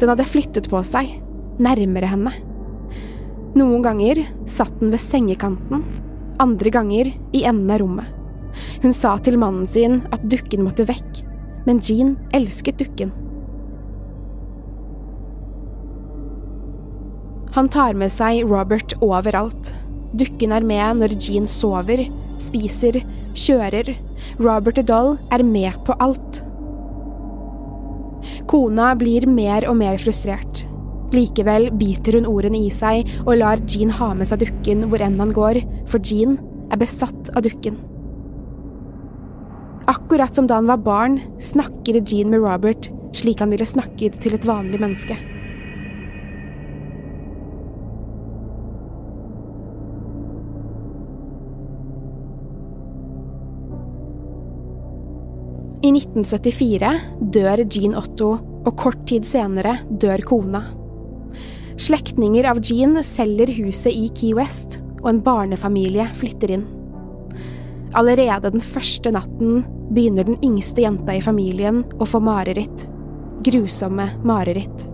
Den 0.00 0.08
hadde 0.08 0.24
flyttet 0.24 0.72
på 0.72 0.80
seg, 0.88 1.18
nærmere 1.60 2.08
henne. 2.08 2.32
Noen 3.60 3.84
ganger 3.84 4.24
satt 4.48 4.72
den 4.80 4.94
ved 4.94 5.04
sengekanten, 5.04 5.84
andre 6.42 6.72
ganger 6.74 7.12
i 7.36 7.44
enden 7.44 7.70
av 7.70 7.82
rommet. 7.82 8.16
Hun 8.82 8.94
sa 8.96 9.16
til 9.22 9.38
mannen 9.38 9.68
sin 9.70 10.00
at 10.14 10.24
dukken 10.32 10.64
måtte 10.66 10.88
vekk, 10.88 11.22
men 11.66 11.82
Jean 11.84 12.16
elsket 12.36 12.80
dukken. 12.80 13.12
Han 17.54 17.68
tar 17.70 17.96
med 17.98 18.12
seg 18.14 18.44
Robert 18.46 18.94
overalt. 19.02 19.72
Dukken 20.18 20.54
er 20.54 20.66
med 20.66 21.00
når 21.00 21.16
Jean 21.18 21.48
sover, 21.50 22.04
spiser, 22.38 23.00
kjører. 23.34 23.90
Robert 24.38 24.78
Doll 24.86 25.16
er 25.34 25.44
med 25.46 25.74
på 25.86 25.96
alt. 26.02 26.42
Kona 28.50 28.92
blir 28.98 29.26
mer 29.30 29.66
og 29.70 29.78
mer 29.80 29.98
frustrert. 30.02 30.64
Likevel 31.14 31.70
biter 31.74 32.18
hun 32.18 32.28
ordene 32.30 32.60
i 32.66 32.70
seg 32.74 33.08
og 33.24 33.34
lar 33.40 33.62
Jean 33.66 33.90
ha 33.98 34.12
med 34.14 34.30
seg 34.30 34.44
dukken 34.44 34.86
hvor 34.90 35.02
enn 35.02 35.18
han 35.20 35.34
går, 35.34 35.62
for 35.90 36.02
Jean 36.04 36.38
er 36.70 36.78
besatt 36.80 37.32
av 37.34 37.44
dukken. 37.46 37.80
Akkurat 39.90 40.36
som 40.36 40.46
da 40.46 40.60
han 40.60 40.70
var 40.70 40.82
barn, 40.86 41.18
snakker 41.42 41.98
Jean 42.04 42.30
med 42.30 42.44
Robert 42.46 42.92
slik 43.12 43.40
han 43.40 43.50
ville 43.50 43.66
snakket 43.66 44.20
til 44.22 44.36
et 44.36 44.46
vanlig 44.46 44.80
menneske. 44.80 45.18
I 55.80 55.90
1974 55.96 56.90
dør 57.32 57.64
Jean 57.64 57.96
Otto, 57.96 58.34
og 58.60 58.74
kort 58.76 59.00
tid 59.08 59.24
senere 59.24 59.78
dør 59.88 60.20
kona. 60.28 60.60
Slektninger 61.80 62.44
av 62.44 62.58
Jean 62.62 62.98
selger 63.02 63.48
huset 63.56 63.94
i 63.96 64.10
Key 64.12 64.34
West, 64.36 64.82
og 65.00 65.06
en 65.14 65.20
barnefamilie 65.24 66.10
flytter 66.20 66.50
inn. 66.58 66.64
Allerede 67.96 68.50
den 68.52 68.60
første 68.60 69.08
natten 69.14 69.62
begynner 69.88 70.26
den 70.28 70.36
yngste 70.44 70.84
jenta 70.84 71.14
i 71.16 71.22
familien 71.24 71.80
å 71.96 72.04
få 72.04 72.20
mareritt. 72.20 72.84
Grusomme 73.46 74.10
mareritt. 74.28 74.84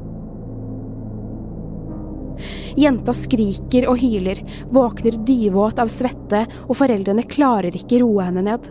Jenta 2.78 3.16
skriker 3.16 3.88
og 3.90 3.98
hyler, 3.98 4.44
våkner 4.70 5.18
dyvåt 5.26 5.82
av 5.82 5.90
svette, 5.90 6.44
og 6.68 6.78
foreldrene 6.78 7.24
klarer 7.26 7.74
ikke 7.74 7.98
roe 8.04 8.28
henne 8.28 8.44
ned. 8.46 8.70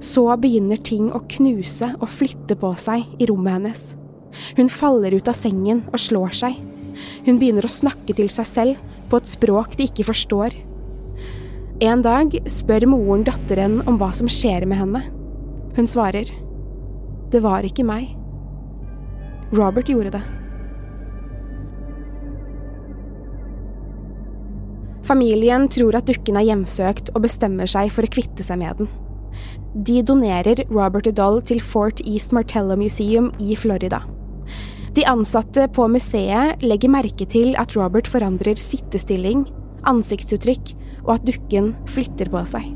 Så 0.00 0.24
begynner 0.40 0.80
ting 0.80 1.12
å 1.12 1.20
knuse 1.36 1.92
og 1.98 2.08
flytte 2.08 2.56
på 2.56 2.72
seg 2.80 3.04
i 3.20 3.28
rommet 3.28 3.58
hennes. 3.58 3.84
Hun 4.56 4.72
faller 4.72 5.12
ut 5.18 5.28
av 5.28 5.36
sengen 5.36 5.84
og 5.92 6.00
slår 6.00 6.40
seg. 6.40 6.56
Hun 7.26 7.40
begynner 7.40 7.66
å 7.66 7.72
snakke 7.72 8.16
til 8.16 8.30
seg 8.32 8.48
selv 8.48 8.96
på 9.10 9.20
et 9.20 9.30
språk 9.30 9.76
de 9.78 9.88
ikke 9.90 10.06
forstår. 10.08 10.56
En 11.84 12.00
dag 12.04 12.32
spør 12.48 12.86
moren 12.88 13.26
datteren 13.26 13.82
om 13.84 13.98
hva 14.00 14.08
som 14.16 14.30
skjer 14.32 14.64
med 14.68 14.80
henne. 14.80 15.02
Hun 15.76 15.88
svarer, 15.90 16.30
det 17.32 17.42
var 17.44 17.66
ikke 17.68 17.84
meg. 17.84 18.14
Robert 19.52 19.90
gjorde 19.92 20.16
det. 20.16 20.24
Familien 25.06 25.68
tror 25.70 25.94
at 25.94 26.08
dukken 26.08 26.38
er 26.40 26.48
hjemsøkt 26.48 27.12
og 27.14 27.22
bestemmer 27.28 27.68
seg 27.70 27.92
for 27.94 28.06
å 28.06 28.10
kvitte 28.10 28.42
seg 28.42 28.58
med 28.64 28.80
den. 28.80 28.88
De 29.86 30.00
donerer 30.02 30.64
Robert 30.72 31.06
Udall 31.06 31.42
til 31.46 31.60
Fort 31.62 32.00
East 32.08 32.32
Martello 32.34 32.74
Museum 32.80 33.30
i 33.38 33.54
Florida. 33.54 34.00
De 34.96 35.04
ansatte 35.04 35.66
på 35.76 35.84
museet 35.92 36.62
legger 36.64 36.88
merke 36.88 37.26
til 37.28 37.52
at 37.60 37.74
Robert 37.76 38.08
forandrer 38.08 38.56
sittestilling, 38.56 39.42
ansiktsuttrykk 39.84 40.72
og 41.04 41.10
at 41.18 41.26
dukken 41.28 41.74
flytter 41.92 42.30
på 42.32 42.40
seg. 42.48 42.70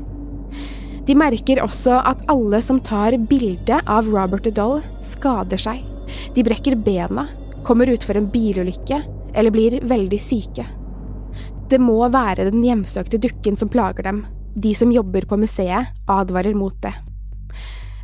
De 1.07 1.15
merker 1.17 1.63
også 1.63 1.97
at 2.11 2.21
alle 2.29 2.59
som 2.61 2.77
tar 2.85 3.17
bilde 3.31 3.79
av 3.89 4.11
Robert 4.13 4.45
Doll, 4.53 4.83
skader 5.01 5.57
seg. 5.61 5.81
De 6.35 6.45
brekker 6.45 6.77
bena, 6.77 7.25
kommer 7.65 7.89
utfor 7.89 8.19
en 8.19 8.29
bilulykke 8.29 9.01
eller 9.33 9.53
blir 9.55 9.79
veldig 9.89 10.21
syke. 10.21 10.67
Det 11.73 11.81
må 11.81 12.03
være 12.13 12.51
den 12.51 12.61
hjemsøkte 12.67 13.17
dukken 13.23 13.57
som 13.57 13.71
plager 13.71 14.05
dem, 14.05 14.25
de 14.53 14.75
som 14.77 14.93
jobber 14.93 15.25
på 15.25 15.41
museet, 15.41 15.89
advarer 16.05 16.53
mot 16.53 16.77
det. 16.85 16.93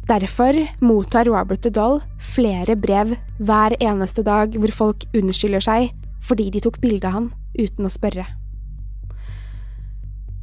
Derfor 0.08 0.56
mottar 0.80 1.26
Robert 1.28 1.62
the 1.62 1.70
Doll 1.70 2.00
flere 2.36 2.78
brev 2.80 3.18
hver 3.44 3.74
eneste 3.84 4.24
dag 4.24 4.54
hvor 4.56 4.72
folk 4.72 5.04
unnskylder 5.18 5.64
seg 5.64 5.90
fordi 6.24 6.46
de 6.54 6.62
tok 6.64 6.78
bilde 6.80 7.10
av 7.10 7.16
han 7.18 7.26
uten 7.60 7.88
å 7.88 7.92
spørre. 7.92 8.24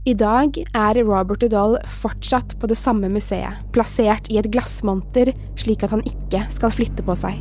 I 0.05 0.13
dag 0.21 0.59
er 0.61 1.01
Robert 1.01 1.41
the 1.41 1.49
Doll 1.49 1.79
fortsatt 1.89 2.59
på 2.61 2.69
det 2.69 2.77
samme 2.77 3.09
museet, 3.09 3.63
plassert 3.73 4.29
i 4.29 4.37
et 4.37 4.51
glassmonter 4.53 5.31
slik 5.57 5.85
at 5.87 5.95
han 5.97 6.05
ikke 6.05 6.43
skal 6.53 6.75
flytte 6.77 7.05
på 7.07 7.17
seg. 7.17 7.39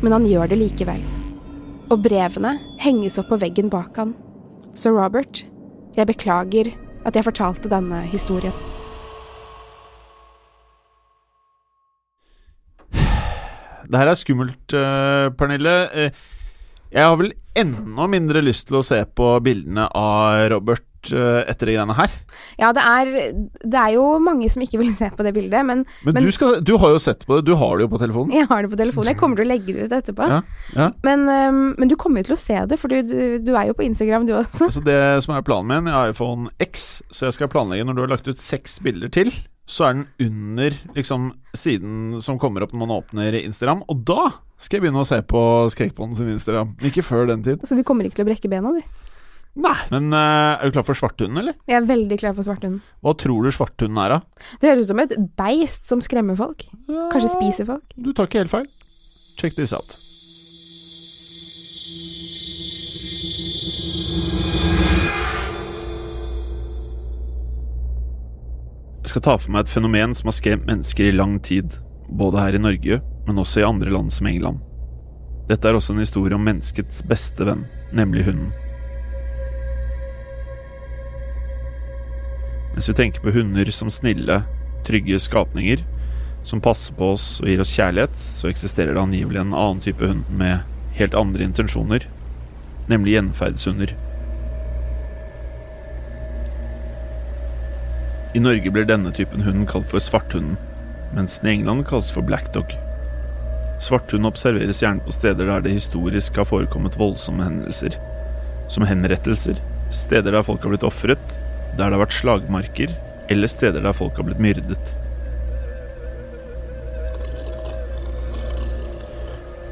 Men 0.00 0.16
han 0.16 0.28
gjør 0.28 0.48
det 0.48 0.60
likevel. 0.62 1.02
Og 1.92 2.00
brevene 2.08 2.54
henges 2.80 3.20
opp 3.20 3.28
på 3.34 3.40
veggen 3.42 3.68
bak 3.72 4.00
han. 4.00 4.16
Så 4.72 4.94
Robert, 4.96 5.44
jeg 5.96 6.08
beklager 6.08 6.72
at 7.04 7.16
jeg 7.16 7.28
fortalte 7.28 7.72
denne 7.72 8.00
historien. 8.08 8.56
Det 13.86 14.00
her 14.00 14.10
er 14.12 14.18
skummelt, 14.18 14.74
uh, 14.74 15.28
Pernille. 15.38 15.76
Uh, 15.94 16.32
jeg 16.96 17.02
har 17.02 17.16
vel 17.18 17.32
enda 17.58 18.06
mindre 18.10 18.42
lyst 18.44 18.68
til 18.68 18.78
å 18.80 18.84
se 18.86 18.98
på 19.18 19.30
bildene 19.44 19.88
av 19.96 20.46
Robert 20.52 21.10
eh, 21.10 21.40
etter 21.50 21.68
de 21.68 21.74
greiene 21.74 21.96
her. 21.98 22.12
Ja, 22.60 22.70
det 22.76 22.84
er, 22.84 23.10
det 23.64 23.80
er 23.80 23.94
jo 23.96 24.04
mange 24.22 24.48
som 24.52 24.62
ikke 24.64 24.78
vil 24.80 24.92
se 24.96 25.08
på 25.14 25.26
det 25.26 25.32
bildet, 25.34 25.66
men, 25.66 25.82
Men, 26.06 26.14
Men- 26.14 26.28
du, 26.28 26.30
skal, 26.34 26.60
du 26.64 26.76
har 26.80 26.94
jo 26.94 27.00
sett 27.02 27.26
på 27.26 27.38
det. 27.38 27.46
Du 27.48 27.54
har 27.58 27.76
det 27.76 27.86
jo 27.86 27.90
på 27.92 28.00
telefonen. 28.02 28.32
jeg 28.36 28.46
har 28.50 28.62
det 28.62 28.70
på 28.70 28.78
telefonen. 28.80 29.10
Jeg 29.10 29.18
kommer 29.20 29.40
til 29.40 29.48
å 29.48 29.50
legge 29.50 29.74
det 29.74 29.88
ut 29.88 29.96
etterpå. 29.98 30.28
Ja, 30.30 30.40
ja. 30.76 30.88
Men, 31.06 31.26
øhm, 31.32 31.64
men 31.78 31.90
du 31.90 31.96
kommer 32.00 32.22
jo 32.22 32.30
til 32.30 32.36
å 32.38 32.40
se 32.44 32.62
det, 32.70 32.78
for 32.80 32.92
du, 32.92 33.02
du, 33.02 33.18
du 33.42 33.52
er 33.56 33.72
jo 33.72 33.76
på 33.76 33.86
Instagram 33.88 34.28
du 34.28 34.36
også. 34.36 34.70
Altså 34.70 34.84
det 34.86 35.00
som 35.26 35.34
er 35.34 35.44
planen 35.46 35.72
min, 35.72 35.90
jeg 35.90 35.98
har 35.98 36.14
iPhone 36.14 36.48
X, 36.62 36.86
så 37.10 37.28
jeg 37.28 37.40
skal 37.40 37.52
planlegge 37.52 37.88
når 37.88 37.98
du 37.98 38.04
har 38.06 38.14
lagt 38.14 38.30
ut 38.30 38.40
seks 38.42 38.78
bilder 38.84 39.10
til, 39.12 39.32
så 39.66 39.88
er 39.88 39.96
den 39.96 40.06
under 40.22 40.76
liksom 40.94 41.32
siden 41.56 42.20
som 42.22 42.38
kommer 42.38 42.62
opp 42.64 42.74
når 42.74 42.82
man 42.84 42.94
åpner 43.00 43.38
Instagram, 43.40 43.82
og 43.90 44.04
da 44.06 44.28
skal 44.62 44.78
jeg 44.78 44.86
begynne 44.86 45.02
å 45.02 45.08
se 45.08 45.18
på 45.26 45.40
Skrekkpodden 45.74 46.16
sin 46.16 46.30
Instagram. 46.32 46.76
Ikke 46.86 47.04
før 47.04 47.26
den 47.28 47.42
tid. 47.44 47.66
Så 47.66 47.76
du 47.76 47.82
kommer 47.86 48.06
ikke 48.06 48.20
til 48.20 48.26
å 48.26 48.30
brekke 48.30 48.50
bena, 48.52 48.72
du. 48.72 48.80
Nei. 49.56 49.76
Men 49.92 50.08
uh, 50.12 50.60
er 50.60 50.68
du 50.68 50.76
klar 50.76 50.86
for 50.86 50.98
svarthunden, 50.98 51.40
eller? 51.40 51.56
Jeg 51.68 51.80
er 51.80 51.88
veldig 51.88 52.18
klar 52.20 52.36
for 52.36 52.46
svarthunden. 52.46 52.80
Hva 53.04 53.16
tror 53.20 53.44
du 53.44 53.52
svarthunden 53.56 54.00
er, 54.04 54.16
da? 54.16 54.48
Det 54.62 54.70
høres 54.70 54.88
ut 54.88 54.92
som 54.92 55.04
et 55.04 55.14
beist 55.40 55.88
som 55.88 56.04
skremmer 56.04 56.38
folk. 56.38 56.66
Kanskje 56.86 57.32
spiser 57.34 57.68
folk. 57.68 57.96
Du 57.96 58.12
tar 58.12 58.30
ikke 58.30 58.44
helt 58.44 58.52
feil. 58.52 58.68
Check 59.40 59.56
this 59.58 59.74
out. 59.76 59.96
Jeg 69.06 69.12
skal 69.12 69.22
ta 69.22 69.34
for 69.38 69.54
meg 69.54 69.62
et 69.62 69.70
fenomen 69.70 70.16
som 70.18 70.26
har 70.26 70.34
skremt 70.34 70.64
mennesker 70.66 71.06
i 71.06 71.14
lang 71.14 71.36
tid, 71.38 71.76
både 72.10 72.40
her 72.42 72.56
i 72.58 72.58
Norge, 72.58 72.96
men 73.28 73.36
også 73.38 73.60
i 73.60 73.66
andre 73.68 73.92
land 73.94 74.08
som 74.10 74.26
England. 74.26 74.58
Dette 75.46 75.68
er 75.70 75.76
også 75.78 75.94
en 75.94 76.02
historie 76.02 76.34
om 76.34 76.42
menneskets 76.42 77.04
beste 77.06 77.46
venn, 77.46 77.62
nemlig 77.94 78.24
hunden. 78.26 78.48
Mens 82.72 82.90
vi 82.90 82.96
tenker 82.98 83.22
på 83.22 83.36
hunder 83.36 83.70
som 83.70 83.94
snille, 83.94 84.40
trygge 84.90 85.22
skapninger, 85.22 85.86
som 86.42 86.64
passer 86.66 86.98
på 86.98 87.12
oss 87.14 87.28
og 87.44 87.46
gir 87.46 87.62
oss 87.62 87.76
kjærlighet, 87.78 88.18
så 88.18 88.50
eksisterer 88.50 88.96
det 88.96 89.04
angivelig 89.04 89.44
en 89.44 89.54
annen 89.54 89.86
type 89.86 90.02
hund 90.02 90.26
med 90.34 90.66
helt 90.98 91.14
andre 91.14 91.46
intensjoner, 91.46 92.10
nemlig 92.90 93.14
gjenferdshunder. 93.20 93.94
I 98.36 98.40
Norge 98.40 98.70
blir 98.70 98.84
denne 98.84 99.08
typen 99.16 99.40
hund 99.46 99.64
kalt 99.70 99.86
for 99.88 100.02
svarthunden, 100.02 100.58
mens 101.16 101.38
den 101.40 101.48
i 101.48 101.52
England 101.54 101.86
kalles 101.88 102.10
for 102.12 102.26
black 102.26 102.50
dog. 102.52 102.74
Svarthund 103.80 104.28
observeres 104.28 104.82
gjerne 104.82 105.00
på 105.06 105.14
steder 105.16 105.48
der 105.48 105.64
det 105.64 105.72
historisk 105.72 106.36
har 106.36 106.44
forekommet 106.50 106.98
voldsomme 107.00 107.46
hendelser, 107.46 107.96
som 108.68 108.84
henrettelser, 108.84 109.56
steder 109.88 110.36
der 110.36 110.44
folk 110.44 110.60
har 110.60 110.74
blitt 110.74 110.84
ofret, 110.84 111.24
der 111.78 111.86
det 111.86 111.96
har 111.96 112.04
vært 112.04 112.18
slagmarker, 112.18 112.92
eller 113.32 113.48
steder 113.48 113.88
der 113.88 113.96
folk 113.96 114.20
har 114.20 114.28
blitt 114.28 114.44
myrdet. 114.44 114.94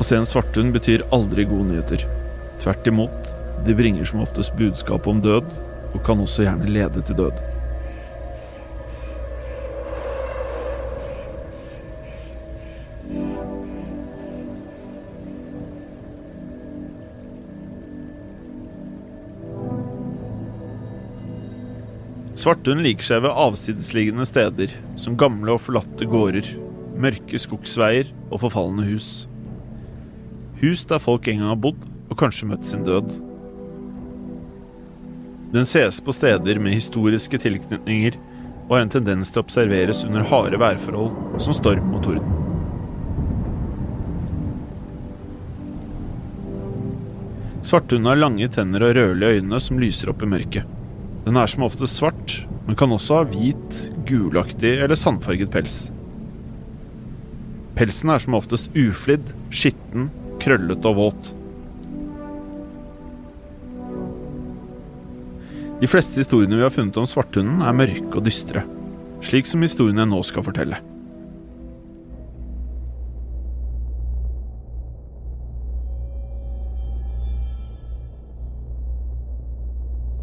Å 0.00 0.08
se 0.08 0.16
en 0.16 0.28
svarthund 0.32 0.72
betyr 0.72 1.04
aldri 1.12 1.44
gode 1.52 1.74
nyheter. 1.74 2.08
Tvert 2.64 2.88
imot, 2.88 3.34
de 3.68 3.76
bringer 3.76 4.08
som 4.08 4.24
oftest 4.24 4.56
budskap 4.56 5.04
om 5.04 5.20
død, 5.20 5.52
og 5.92 6.00
kan 6.08 6.24
også 6.24 6.48
gjerne 6.48 6.72
lede 6.72 7.04
til 7.04 7.26
død. 7.26 7.50
Svarthund 22.44 22.82
liker 22.84 23.06
seg 23.06 23.22
ved 23.24 23.38
avsidesliggende 23.40 24.24
steder, 24.28 24.72
som 25.00 25.14
gamle 25.16 25.54
og 25.54 25.62
forlatte 25.64 26.04
gårder, 26.04 26.44
mørke 27.00 27.38
skogsveier 27.40 28.10
og 28.26 28.42
forfalne 28.42 28.84
hus. 28.84 29.22
Hus 30.60 30.82
der 30.90 31.00
folk 31.00 31.30
en 31.30 31.40
gang 31.40 31.54
har 31.54 31.62
bodd, 31.62 31.86
og 32.10 32.18
kanskje 32.20 32.50
møtt 32.50 32.68
sin 32.68 32.84
død. 32.84 33.14
Den 35.54 35.64
ses 35.64 36.02
på 36.04 36.12
steder 36.12 36.60
med 36.60 36.76
historiske 36.76 37.40
tilknytninger, 37.46 38.20
og 38.66 38.76
har 38.76 38.84
en 38.84 38.92
tendens 38.92 39.32
til 39.32 39.40
å 39.40 39.46
observeres 39.46 40.04
under 40.04 40.28
harde 40.28 40.60
værforhold, 40.60 41.16
som 41.40 41.56
storm 41.56 41.96
og 41.96 42.04
torden. 42.04 42.38
Svarthunden 47.64 48.12
har 48.12 48.20
lange 48.20 48.52
tenner 48.52 48.84
og 48.84 48.98
rødlige 49.00 49.40
øyne 49.40 49.64
som 49.64 49.80
lyser 49.80 50.12
opp 50.12 50.20
i 50.20 50.34
mørket. 50.36 50.73
Den 51.24 51.38
er 51.40 51.48
som 51.48 51.64
oftest 51.64 51.96
svart, 51.96 52.34
men 52.66 52.76
kan 52.76 52.92
også 52.92 53.22
ha 53.22 53.28
hvit, 53.28 53.78
gulaktig 54.08 54.74
eller 54.84 54.98
sandfarget 54.98 55.52
pels. 55.52 55.78
Pelsen 57.74 58.12
er 58.12 58.20
som 58.22 58.36
oftest 58.36 58.68
uflidd, 58.76 59.32
skitten, 59.50 60.10
krøllete 60.42 60.90
og 60.92 61.00
våt. 61.00 61.32
De 65.80 65.90
fleste 65.90 66.20
historiene 66.20 66.60
vi 66.60 66.64
har 66.64 66.72
funnet 66.72 67.00
om 67.00 67.08
svarthunden, 67.08 67.64
er 67.64 67.76
mørke 67.76 68.20
og 68.20 68.28
dystre, 68.28 68.62
slik 69.24 69.48
som 69.48 69.64
historiene 69.64 70.04
jeg 70.04 70.12
nå 70.12 70.20
skal 70.28 70.46
fortelle. 70.46 70.78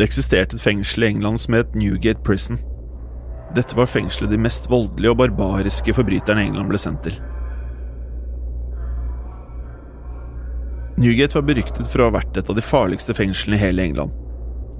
Det 0.01 0.07
eksisterte 0.07 0.57
et 0.57 0.63
fengsel 0.63 1.03
i 1.03 1.11
England 1.11 1.37
som 1.43 1.53
het 1.53 1.75
Newgate 1.77 2.23
Prison. 2.25 2.57
Dette 3.53 3.75
var 3.77 3.85
fengselet 3.85 4.31
de 4.31 4.39
mest 4.41 4.65
voldelige 4.71 5.11
og 5.13 5.19
barbariske 5.19 5.93
forbryterne 5.93 6.41
England 6.47 6.71
ble 6.71 6.79
sendt 6.81 7.03
til. 7.05 7.19
Newgate 10.97 11.37
var 11.37 11.45
beryktet 11.51 11.85
for 11.85 12.01
å 12.01 12.09
ha 12.09 12.15
vært 12.17 12.41
et 12.41 12.49
av 12.49 12.57
de 12.57 12.65
farligste 12.65 13.13
fengslene 13.13 13.59
i 13.59 13.61
hele 13.61 13.85
England. 13.85 14.17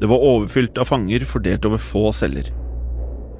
Det 0.01 0.09
var 0.09 0.25
overfylt 0.25 0.81
av 0.81 0.89
fanger 0.89 1.29
fordelt 1.29 1.69
over 1.69 1.85
få 1.91 2.07
celler. 2.17 2.49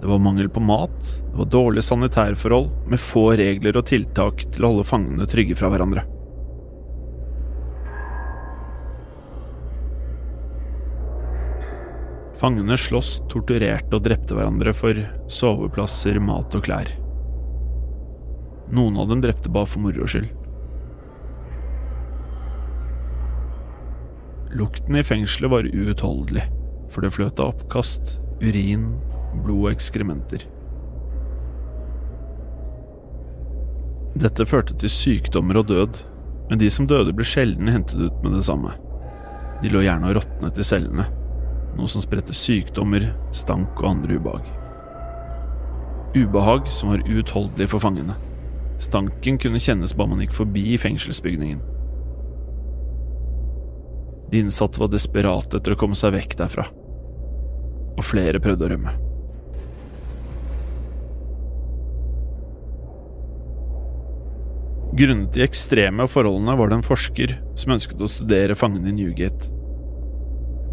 Det 0.05 0.13
var 0.13 0.21
mangel 0.21 0.53
på 0.53 0.61
mat, 0.61 1.01
det 1.31 1.41
var 1.41 1.53
dårlige 1.57 1.89
sanitærforhold, 1.89 2.69
med 2.93 3.01
få 3.01 3.31
regler 3.41 3.81
og 3.81 3.89
tiltak 3.89 4.45
til 4.53 4.69
å 4.69 4.75
holde 4.75 4.89
fangene 4.93 5.33
trygge 5.33 5.57
fra 5.57 5.73
hverandre. 5.73 6.05
Fangene 12.41 12.73
sloss, 12.73 13.19
torturerte 13.29 13.93
og 13.93 14.01
drepte 14.07 14.33
hverandre 14.33 14.71
for 14.73 14.97
soveplasser, 15.29 16.17
mat 16.17 16.55
og 16.57 16.63
klær. 16.65 16.89
Noen 18.73 18.97
av 18.97 19.11
dem 19.11 19.21
drepte 19.21 19.51
bare 19.53 19.69
for 19.69 19.83
moro 19.83 20.07
skyld. 20.09 20.31
Lukten 24.57 24.97
i 24.97 25.05
fengselet 25.05 25.53
var 25.53 25.69
uutholdelig, 25.69 26.47
for 26.89 27.05
det 27.05 27.13
fløt 27.13 27.37
av 27.39 27.53
oppkast, 27.53 28.17
urin, 28.41 28.89
blod 29.45 29.67
og 29.67 29.71
ekskrementer. 29.75 30.49
Dette 34.17 34.49
førte 34.49 34.73
til 34.81 34.91
sykdommer 34.91 35.61
og 35.61 35.69
død, 35.69 36.03
men 36.49 36.59
de 36.59 36.73
som 36.73 36.89
døde 36.89 37.13
ble 37.13 37.27
sjelden 37.27 37.69
hentet 37.69 38.01
ut 38.01 38.23
med 38.25 38.33
det 38.33 38.47
samme. 38.49 38.73
De 39.61 39.69
lå 39.69 39.85
gjerne 39.85 40.09
og 40.09 40.17
råtnet 40.17 40.57
i 40.57 40.65
cellene, 40.67 41.05
noe 41.77 41.89
som 41.91 42.03
spredte 42.03 42.35
sykdommer, 42.35 43.11
stank 43.35 43.79
og 43.79 43.89
andre 43.93 44.17
ubehag. 44.19 44.47
Ubehag 46.15 46.67
som 46.67 46.91
var 46.91 47.05
uutholdelig 47.07 47.69
for 47.71 47.83
fangene. 47.83 48.17
Stanken 48.81 49.37
kunne 49.39 49.61
kjennes 49.61 49.93
bare 49.95 50.11
man 50.11 50.23
gikk 50.23 50.33
forbi 50.35 50.73
fengselsbygningen. 50.81 51.61
De 54.31 54.39
innsatte 54.39 54.79
var 54.79 54.91
desperate 54.91 55.59
etter 55.59 55.75
å 55.75 55.79
komme 55.79 55.97
seg 55.99 56.15
vekk 56.15 56.37
derfra, 56.39 56.65
og 57.97 58.03
flere 58.07 58.39
prøvde 58.43 58.67
å 58.67 58.73
rømme. 58.73 58.97
Grunnet 64.91 65.31
de 65.35 65.43
ekstreme 65.45 66.03
forholdene 66.11 66.57
var 66.59 66.71
det 66.71 66.81
en 66.81 66.85
forsker 66.85 67.37
som 67.59 67.77
ønsket 67.77 68.01
å 68.03 68.11
studere 68.11 68.57
fangene 68.59 68.91
i 68.91 68.97
Newgate. 68.97 69.60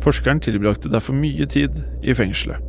Forskeren 0.08 0.38
tilbrakte 0.40 0.88
derfor 0.88 1.12
mye 1.12 1.44
tid 1.52 1.74
i 2.00 2.14
fengselet. 2.16 2.62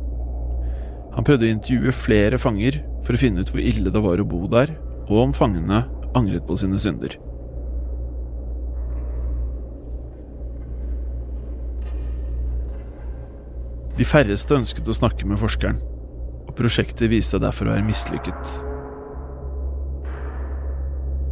Han 1.14 1.24
prøvde 1.24 1.46
å 1.46 1.52
intervjue 1.54 1.92
flere 1.96 2.38
fanger 2.38 2.82
for 3.06 3.16
å 3.16 3.20
finne 3.20 3.40
ut 3.40 3.48
hvor 3.48 3.62
ille 3.64 3.88
det 3.92 4.02
var 4.04 4.20
å 4.20 4.26
bo 4.28 4.44
der, 4.52 4.74
og 5.08 5.22
om 5.22 5.32
fangene 5.32 5.86
angret 6.18 6.44
på 6.44 6.58
sine 6.60 6.76
synder. 6.78 7.16
De 13.96 14.04
færreste 14.04 14.58
ønsket 14.58 14.88
å 14.88 14.96
snakke 14.96 15.28
med 15.28 15.40
forskeren, 15.40 15.80
og 16.44 16.52
prosjektet 16.58 17.08
viste 17.08 17.38
seg 17.38 17.44
derfor 17.46 17.70
å 17.70 17.74
være 17.74 17.86
mislykket. 17.88 18.52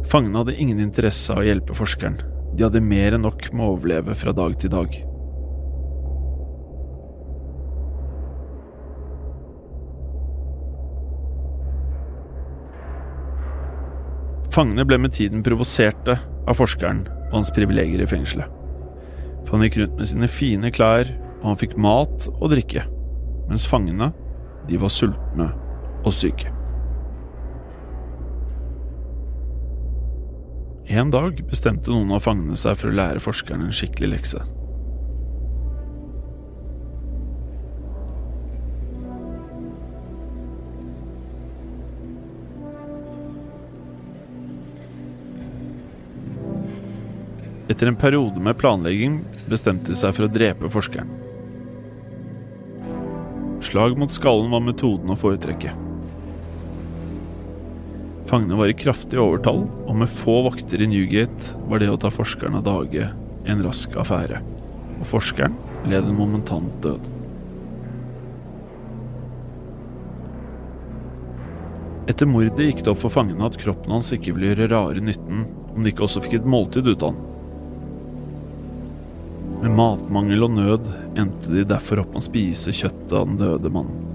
Fangene 0.09 0.41
hadde 0.41 0.57
ingen 0.57 0.81
interesse 0.81 1.37
av 1.37 1.43
å 1.43 1.47
hjelpe 1.51 1.77
forskeren, 1.77 2.17
de 2.57 2.65
hadde 2.65 2.81
mer 2.81 3.13
enn 3.13 3.27
nok 3.29 3.51
med 3.53 3.61
å 3.67 3.77
overleve 3.77 4.17
fra 4.17 4.33
dag 4.33 4.57
til 4.57 4.73
dag. 4.73 4.99
Fangene 14.59 14.83
ble 14.83 14.97
med 14.99 15.13
tiden 15.15 15.39
provoserte 15.39 16.17
av 16.19 16.57
forskeren 16.59 17.05
og 17.29 17.35
hans 17.37 17.51
privilegier 17.55 18.01
i 18.03 18.07
fengselet. 18.11 18.49
For 19.47 19.55
han 19.55 19.63
gikk 19.63 19.77
rundt 19.79 19.95
med 19.95 20.09
sine 20.09 20.27
fine 20.27 20.71
klær, 20.75 21.07
og 21.39 21.45
han 21.47 21.59
fikk 21.61 21.77
mat 21.79 22.25
og 22.33 22.49
drikke, 22.51 22.83
mens 23.47 23.63
fangene, 23.71 24.09
de 24.67 24.81
var 24.81 24.91
sultne 24.91 25.47
og 26.03 26.11
syke. 26.11 26.51
En 30.91 31.15
dag 31.15 31.39
bestemte 31.47 31.95
noen 31.95 32.11
av 32.11 32.27
fangene 32.27 32.59
seg 32.59 32.75
for 32.81 32.91
å 32.91 32.99
lære 32.99 33.23
forskeren 33.23 33.63
en 33.63 33.79
skikkelig 33.79 34.11
lekse. 34.17 34.43
Etter 47.69 47.87
en 47.87 47.95
periode 47.95 48.41
med 48.41 48.57
planlegging 48.57 49.19
bestemte 49.45 49.91
de 49.91 49.97
seg 49.97 50.15
for 50.17 50.25
å 50.25 50.31
drepe 50.33 50.71
forskeren. 50.73 51.11
Slag 53.61 53.93
mot 53.99 54.09
skallen 54.09 54.49
var 54.49 54.63
metoden 54.65 55.13
å 55.13 55.17
foretrekke. 55.19 55.75
Fangene 58.29 58.57
var 58.57 58.73
i 58.73 58.77
kraftig 58.77 59.21
overtall, 59.21 59.67
og 59.85 60.01
med 60.01 60.09
få 60.09 60.39
vakter 60.47 60.81
i 60.81 60.89
Newgate 60.89 61.61
var 61.69 61.83
det 61.83 61.91
å 61.93 62.01
ta 62.01 62.09
forskeren 62.13 62.57
av 62.57 62.65
dage 62.65 63.11
en 63.45 63.63
rask 63.65 63.93
affære. 64.01 64.41
Og 64.97 65.05
forskeren 65.13 65.53
led 65.89 66.09
en 66.09 66.17
momentant 66.17 66.73
død. 66.81 67.05
Etter 72.09 72.25
mordet 72.25 72.71
gikk 72.71 72.81
det 72.81 72.95
opp 72.95 73.05
for 73.05 73.13
fangene 73.13 73.45
at 73.45 73.61
kroppen 73.61 73.93
hans 73.93 74.09
ikke 74.15 74.33
ville 74.33 74.55
gjøre 74.55 74.73
rare 74.73 75.03
nytten 75.05 75.43
om 75.75 75.83
de 75.85 75.93
ikke 75.93 76.07
også 76.09 76.25
fikk 76.25 76.39
et 76.39 76.55
måltid 76.57 76.89
ut 76.89 77.03
av 77.03 77.13
han. 77.13 77.28
Matmangel 79.79 80.43
og 80.43 80.55
nød 80.57 80.87
endte 81.19 81.53
de 81.53 81.61
derfor 81.67 82.01
opp 82.01 82.09
med 82.11 82.19
å 82.19 82.25
spise 82.25 82.73
kjøttet 82.75 83.13
av 83.15 83.27
den 83.29 83.37
døde 83.39 83.69
mannen. 83.71 84.07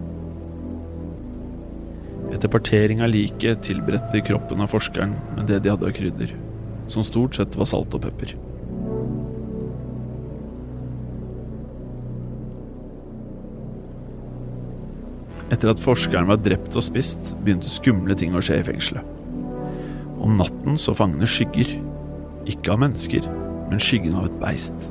Etter 2.34 2.50
partering 2.52 3.00
av 3.04 3.12
liket 3.12 3.62
tilberedte 3.64 4.12
de 4.12 4.20
kroppen 4.26 4.60
av 4.60 4.72
forskeren 4.72 5.14
med 5.36 5.46
det 5.48 5.62
de 5.64 5.70
hadde 5.72 5.86
av 5.88 5.94
krydder, 5.96 6.34
som 6.90 7.06
stort 7.06 7.38
sett 7.38 7.56
var 7.56 7.70
salt 7.70 7.94
og 7.96 8.02
pepper. 8.04 8.34
Etter 15.54 15.70
at 15.70 15.80
forskeren 15.80 16.28
var 16.28 16.42
drept 16.42 16.76
og 16.76 16.84
spist, 16.84 17.32
begynte 17.44 17.70
skumle 17.70 18.16
ting 18.18 18.34
å 18.34 18.42
skje 18.44 18.58
i 18.60 18.66
fengselet. 18.66 19.06
Om 20.24 20.36
natten 20.40 20.76
så 20.80 20.96
fangene 20.96 21.28
skygger. 21.28 21.76
Ikke 22.50 22.74
av 22.74 22.82
mennesker, 22.82 23.24
men 23.70 23.80
skyggen 23.80 24.18
av 24.18 24.28
et 24.28 24.36
beist. 24.42 24.90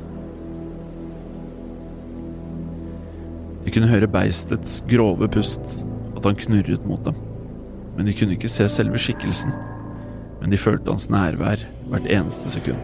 De 3.64 3.72
kunne 3.72 3.88
høre 3.88 4.08
beistets 4.10 4.82
grove 4.90 5.28
pust, 5.32 5.78
at 6.16 6.26
han 6.26 6.36
knurret 6.36 6.84
mot 6.88 7.04
dem. 7.06 7.16
Men 7.96 8.08
de 8.08 8.14
kunne 8.16 8.36
ikke 8.36 8.50
se 8.52 8.66
selve 8.68 9.00
skikkelsen. 9.00 9.54
Men 10.40 10.52
de 10.52 10.60
følte 10.60 10.92
hans 10.92 11.08
nærvær 11.08 11.62
hvert 11.88 12.08
eneste 12.10 12.50
sekund. 12.52 12.80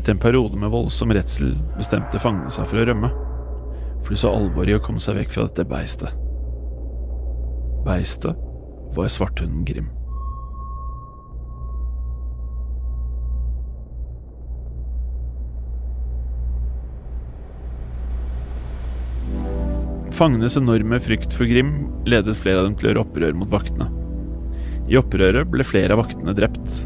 Etter 0.00 0.14
en 0.14 0.22
periode 0.22 0.58
med 0.58 0.70
voldsom 0.70 1.10
redsel 1.14 1.56
bestemte 1.74 2.18
fangene 2.22 2.50
seg 2.54 2.66
for 2.70 2.82
å 2.82 2.86
rømme. 2.86 3.12
For 4.02 4.14
de 4.14 4.20
så 4.22 4.30
alvoret 4.30 4.70
i 4.70 4.76
å 4.78 4.82
komme 4.82 5.02
seg 5.02 5.18
vekk 5.18 5.34
fra 5.34 5.46
dette 5.48 5.66
beistet. 5.66 6.14
Beistet 7.86 8.38
var 8.94 9.10
svarthunden 9.10 9.66
Grim. 9.66 9.90
Fangenes 20.16 20.56
enorme 20.56 20.96
frykt 21.00 21.34
for 21.36 21.44
Grim 21.44 21.74
ledet 22.08 22.38
flere 22.40 22.62
av 22.62 22.64
dem 22.64 22.76
til 22.78 22.86
å 22.86 22.88
gjøre 22.88 23.02
opprør 23.02 23.34
mot 23.36 23.50
vaktene. 23.52 23.90
I 24.88 24.96
opprøret 24.96 25.50
ble 25.52 25.66
flere 25.66 25.92
av 25.92 26.00
vaktene 26.00 26.32
drept, 26.32 26.78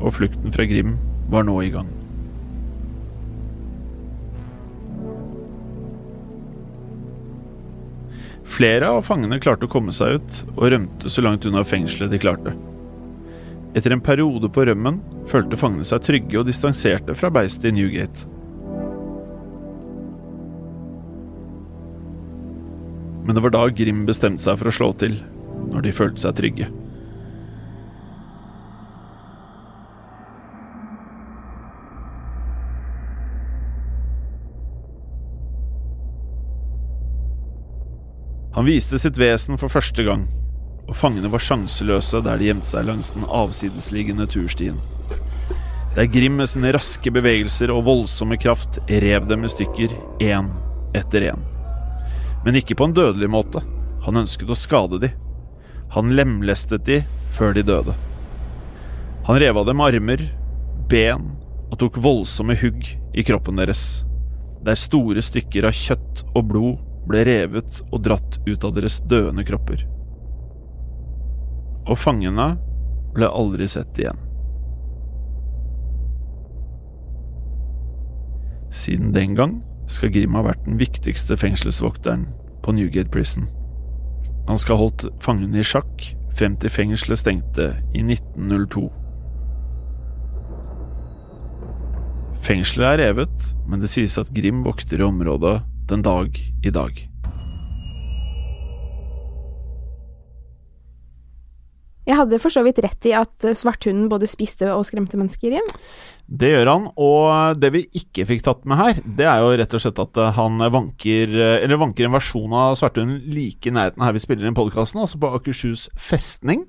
og 0.00 0.14
flukten 0.16 0.54
fra 0.54 0.64
Grim 0.64 0.94
var 1.28 1.44
nå 1.44 1.58
i 1.60 1.68
gang. 1.74 1.90
Flere 8.48 8.88
av 8.96 9.04
fangene 9.04 9.42
klarte 9.44 9.68
å 9.68 9.74
komme 9.76 9.92
seg 9.92 10.16
ut, 10.16 10.42
og 10.56 10.72
rømte 10.72 11.12
så 11.12 11.26
langt 11.26 11.44
unna 11.44 11.66
fengselet 11.68 12.16
de 12.16 12.24
klarte. 12.24 12.56
Etter 13.76 13.92
en 13.92 14.00
periode 14.00 14.48
på 14.48 14.64
rømmen 14.64 15.02
følte 15.28 15.60
fangene 15.60 15.84
seg 15.84 16.00
trygge 16.08 16.40
og 16.40 16.48
distanserte 16.48 17.12
fra 17.12 17.28
beistet 17.28 17.74
i 17.74 17.76
Newgate. 17.76 18.39
Men 23.30 23.34
det 23.34 23.42
var 23.42 23.52
da 23.54 23.68
Grim 23.70 24.00
bestemte 24.08 24.42
seg 24.42 24.56
for 24.58 24.66
å 24.66 24.72
slå 24.74 24.86
til, 24.98 25.12
når 25.70 25.84
de 25.84 25.90
følte 25.94 26.18
seg 26.18 26.32
trygge. 26.34 26.64
Han 38.56 38.66
viste 38.66 38.98
sitt 38.98 39.14
vesen 39.14 39.62
for 39.62 39.70
første 39.70 40.02
gang, 40.02 40.26
og 40.88 40.98
fangene 40.98 41.30
var 41.30 41.46
sjanseløse 41.46 42.24
der 42.26 42.42
de 42.42 42.50
gjemte 42.50 42.72
seg 42.72 42.90
langs 42.90 43.12
den 43.14 43.30
avsidesliggende 43.30 44.26
turstien. 44.34 44.82
Der 45.94 46.10
Grim 46.10 46.42
med 46.42 46.50
sine 46.50 46.74
raske 46.74 47.14
bevegelser 47.14 47.70
og 47.70 47.86
voldsomme 47.92 48.42
kraft 48.42 48.82
rev 48.90 49.30
dem 49.30 49.46
i 49.46 49.54
stykker, 49.54 49.94
én 50.18 50.50
etter 50.98 51.30
én. 51.30 51.50
Men 52.44 52.56
ikke 52.56 52.76
på 52.78 52.88
en 52.88 52.96
dødelig 52.96 53.28
måte. 53.30 53.62
Han 54.06 54.22
ønsket 54.22 54.50
å 54.50 54.56
skade 54.56 55.00
de. 55.02 55.10
Han 55.94 56.14
lemlestet 56.16 56.86
de 56.86 57.02
før 57.34 57.54
de 57.56 57.64
døde. 57.66 57.96
Han 59.26 59.38
rev 59.38 59.60
av 59.60 59.66
dem 59.68 59.82
armer, 59.84 60.22
ben 60.90 61.26
og 61.70 61.78
tok 61.78 62.00
voldsomme 62.02 62.56
hugg 62.58 62.86
i 63.14 63.24
kroppen 63.26 63.60
deres, 63.60 64.02
der 64.64 64.78
store 64.78 65.22
stykker 65.22 65.68
av 65.68 65.76
kjøtt 65.76 66.24
og 66.34 66.48
blod 66.50 66.80
ble 67.10 67.22
revet 67.26 67.80
og 67.90 68.02
dratt 68.06 68.40
ut 68.46 68.64
av 68.66 68.74
deres 68.76 69.00
døende 69.10 69.44
kropper. 69.46 69.84
Og 71.86 71.98
fangene 71.98 72.52
ble 73.14 73.28
aldri 73.30 73.66
sett 73.70 73.98
igjen. 73.98 74.18
Siden 78.70 79.10
den 79.14 79.34
gang 79.38 79.56
skal 79.90 80.12
Grim 80.14 80.36
ha 80.38 80.44
vært 80.46 80.62
den 80.66 80.78
viktigste 80.80 81.36
fengselsvokteren 81.40 82.28
på 82.64 82.74
Newgate 82.76 83.10
Prison. 83.12 83.48
Han 84.48 84.58
skal 84.58 84.76
ha 84.76 84.86
holdt 84.86 85.06
fangene 85.22 85.60
i 85.60 85.66
sjakk 85.66 86.12
frem 86.38 86.56
til 86.60 86.72
fengselet 86.72 87.20
stengte 87.20 87.72
i 87.94 88.04
1902. 88.06 88.86
Fengselet 92.40 92.86
er 92.94 93.02
revet, 93.04 93.50
men 93.68 93.82
det 93.82 93.90
sies 93.92 94.16
at 94.20 94.30
Grim 94.34 94.62
vokter 94.64 95.02
i 95.02 95.06
området 95.06 95.58
den 95.90 96.04
dag 96.06 96.38
i 96.38 96.72
dag. 96.72 97.06
Jeg 102.08 102.16
hadde 102.18 102.40
for 102.42 102.50
så 102.50 102.62
vidt 102.66 102.80
rett 102.82 103.06
i 103.06 103.12
at 103.14 103.44
svarthunden 103.54 104.08
både 104.10 104.26
spiste 104.30 104.70
og 104.72 104.86
skremte 104.88 105.18
mennesker, 105.20 105.52
Jim. 105.54 105.68
Det 106.30 106.46
gjør 106.52 106.68
han, 106.70 106.84
og 106.94 107.58
det 107.58 107.72
vi 107.74 107.80
ikke 107.98 108.22
fikk 108.28 108.44
tatt 108.46 108.62
med 108.70 108.78
her, 108.78 109.00
det 109.18 109.26
er 109.26 109.40
jo 109.42 109.50
rett 109.58 109.72
og 109.74 109.82
slett 109.82 109.98
at 109.98 110.20
eh, 110.22 110.28
han 110.36 110.62
vanker 110.70 111.32
eh, 111.34 111.56
Eller 111.64 111.80
vanker 111.80 112.06
en 112.06 112.14
versjon 112.14 112.54
av 112.54 112.76
svarthunden 112.78 113.24
like 113.34 113.66
i 113.66 113.74
nærheten 113.74 114.04
her 114.06 114.14
vi 114.14 114.22
spiller 114.22 114.46
inn 114.46 114.54
podkasten, 114.54 115.02
altså 115.02 115.18
på 115.18 115.32
Akershus 115.40 115.88
festning. 115.98 116.68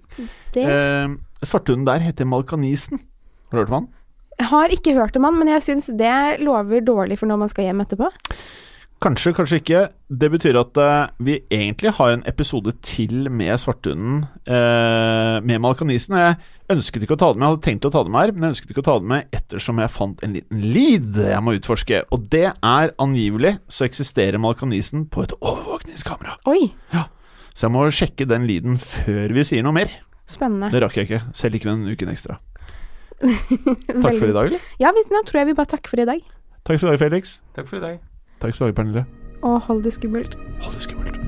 Det 0.55 0.65
Eh, 0.65 1.13
svarthunden 1.45 1.85
der 1.85 2.01
heter 2.01 2.25
Malkanisen. 2.25 3.03
Har 3.51 3.57
du 3.57 3.61
hørt 3.61 3.69
om 3.69 3.77
han? 3.79 3.87
Jeg 4.39 4.49
har 4.49 4.73
ikke 4.73 4.93
hørt 4.97 5.17
om 5.17 5.29
han, 5.29 5.37
men 5.37 5.53
jeg 5.53 5.63
syns 5.67 5.91
det 5.97 6.41
lover 6.41 6.81
dårlig 6.81 7.19
for 7.19 7.29
når 7.29 7.43
man 7.43 7.51
skal 7.51 7.67
hjem 7.69 7.83
etterpå. 7.85 8.09
Kanskje, 9.01 9.31
kanskje 9.33 9.57
ikke. 9.57 9.79
Det 10.13 10.27
betyr 10.29 10.57
at 10.59 10.77
uh, 10.77 11.09
vi 11.25 11.39
egentlig 11.49 11.89
har 11.97 12.11
en 12.13 12.21
episode 12.29 12.69
til 12.85 13.31
med 13.33 13.57
svarthunden, 13.57 14.19
uh, 14.45 15.39
med 15.41 15.57
Malkanisen. 15.63 16.19
Jeg 16.19 16.35
ønsket 16.69 17.07
ikke 17.07 17.15
å 17.17 17.21
ta 17.23 17.31
det 17.31 17.41
med, 17.41 17.47
jeg 17.47 17.55
hadde 17.55 17.65
tenkt 17.65 17.87
å 17.89 17.91
ta 17.95 18.03
det 18.05 18.13
med 18.13 18.21
her, 18.21 18.33
men 18.35 18.45
jeg 18.45 18.53
ønsket 18.53 18.75
ikke 18.75 18.83
å 18.83 18.87
ta 18.91 18.95
det 19.01 19.09
med 19.09 19.39
ettersom 19.39 19.81
jeg 19.81 19.93
fant 19.95 20.21
en 20.21 20.35
liten 20.37 20.67
lead 20.75 21.17
jeg 21.17 21.41
må 21.41 21.55
utforske. 21.57 22.03
Og 22.13 22.27
det 22.35 22.43
er 22.53 22.93
angivelig 23.01 23.55
så 23.73 23.87
eksisterer 23.87 24.37
Malkanisen 24.43 25.07
på 25.09 25.25
et 25.25 25.33
overvåkningskamera. 25.39 26.37
Oi, 26.53 26.69
Ja, 26.93 27.07
Så 27.55 27.65
jeg 27.65 27.73
må 27.73 27.87
sjekke 27.89 28.29
den 28.29 28.45
leaden 28.45 28.77
før 28.77 29.33
vi 29.33 29.47
sier 29.49 29.65
noe 29.65 29.79
mer. 29.79 29.89
spennende. 30.29 30.69
Det 30.69 30.83
rakk 30.85 31.01
jeg 31.01 31.09
ikke, 31.09 31.23
selv 31.33 31.57
ikke 31.57 31.71
med 31.71 31.81
en 31.81 31.97
uken 31.97 32.13
ekstra. 32.13 32.37
Takk 33.25 34.13
for 34.21 34.29
i 34.29 34.37
dag, 34.37 34.45
eller? 34.45 34.69
Ja, 34.77 34.93
nå 34.93 35.25
tror 35.25 35.41
jeg 35.41 35.49
vi 35.49 35.57
bare 35.57 35.73
takker 35.73 35.89
for 35.89 36.05
i 36.05 36.09
dag. 36.13 36.21
Takk 36.61 36.77
for 36.77 36.85
i 36.85 36.93
dag, 36.93 37.01
Felix. 37.01 37.39
Takk 37.57 37.65
for 37.65 37.81
i 37.81 37.85
dag. 37.89 38.10
Takk 38.41 38.55
skal 38.55 38.67
du 38.67 38.71
ha, 38.71 38.75
Pernille. 38.81 39.05
Og 39.41 39.61
hold 39.61 39.83
det 39.83 39.93
skummelt. 39.93 40.37
Hold 40.61 40.75
det 40.75 40.83
skummelt. 40.87 41.20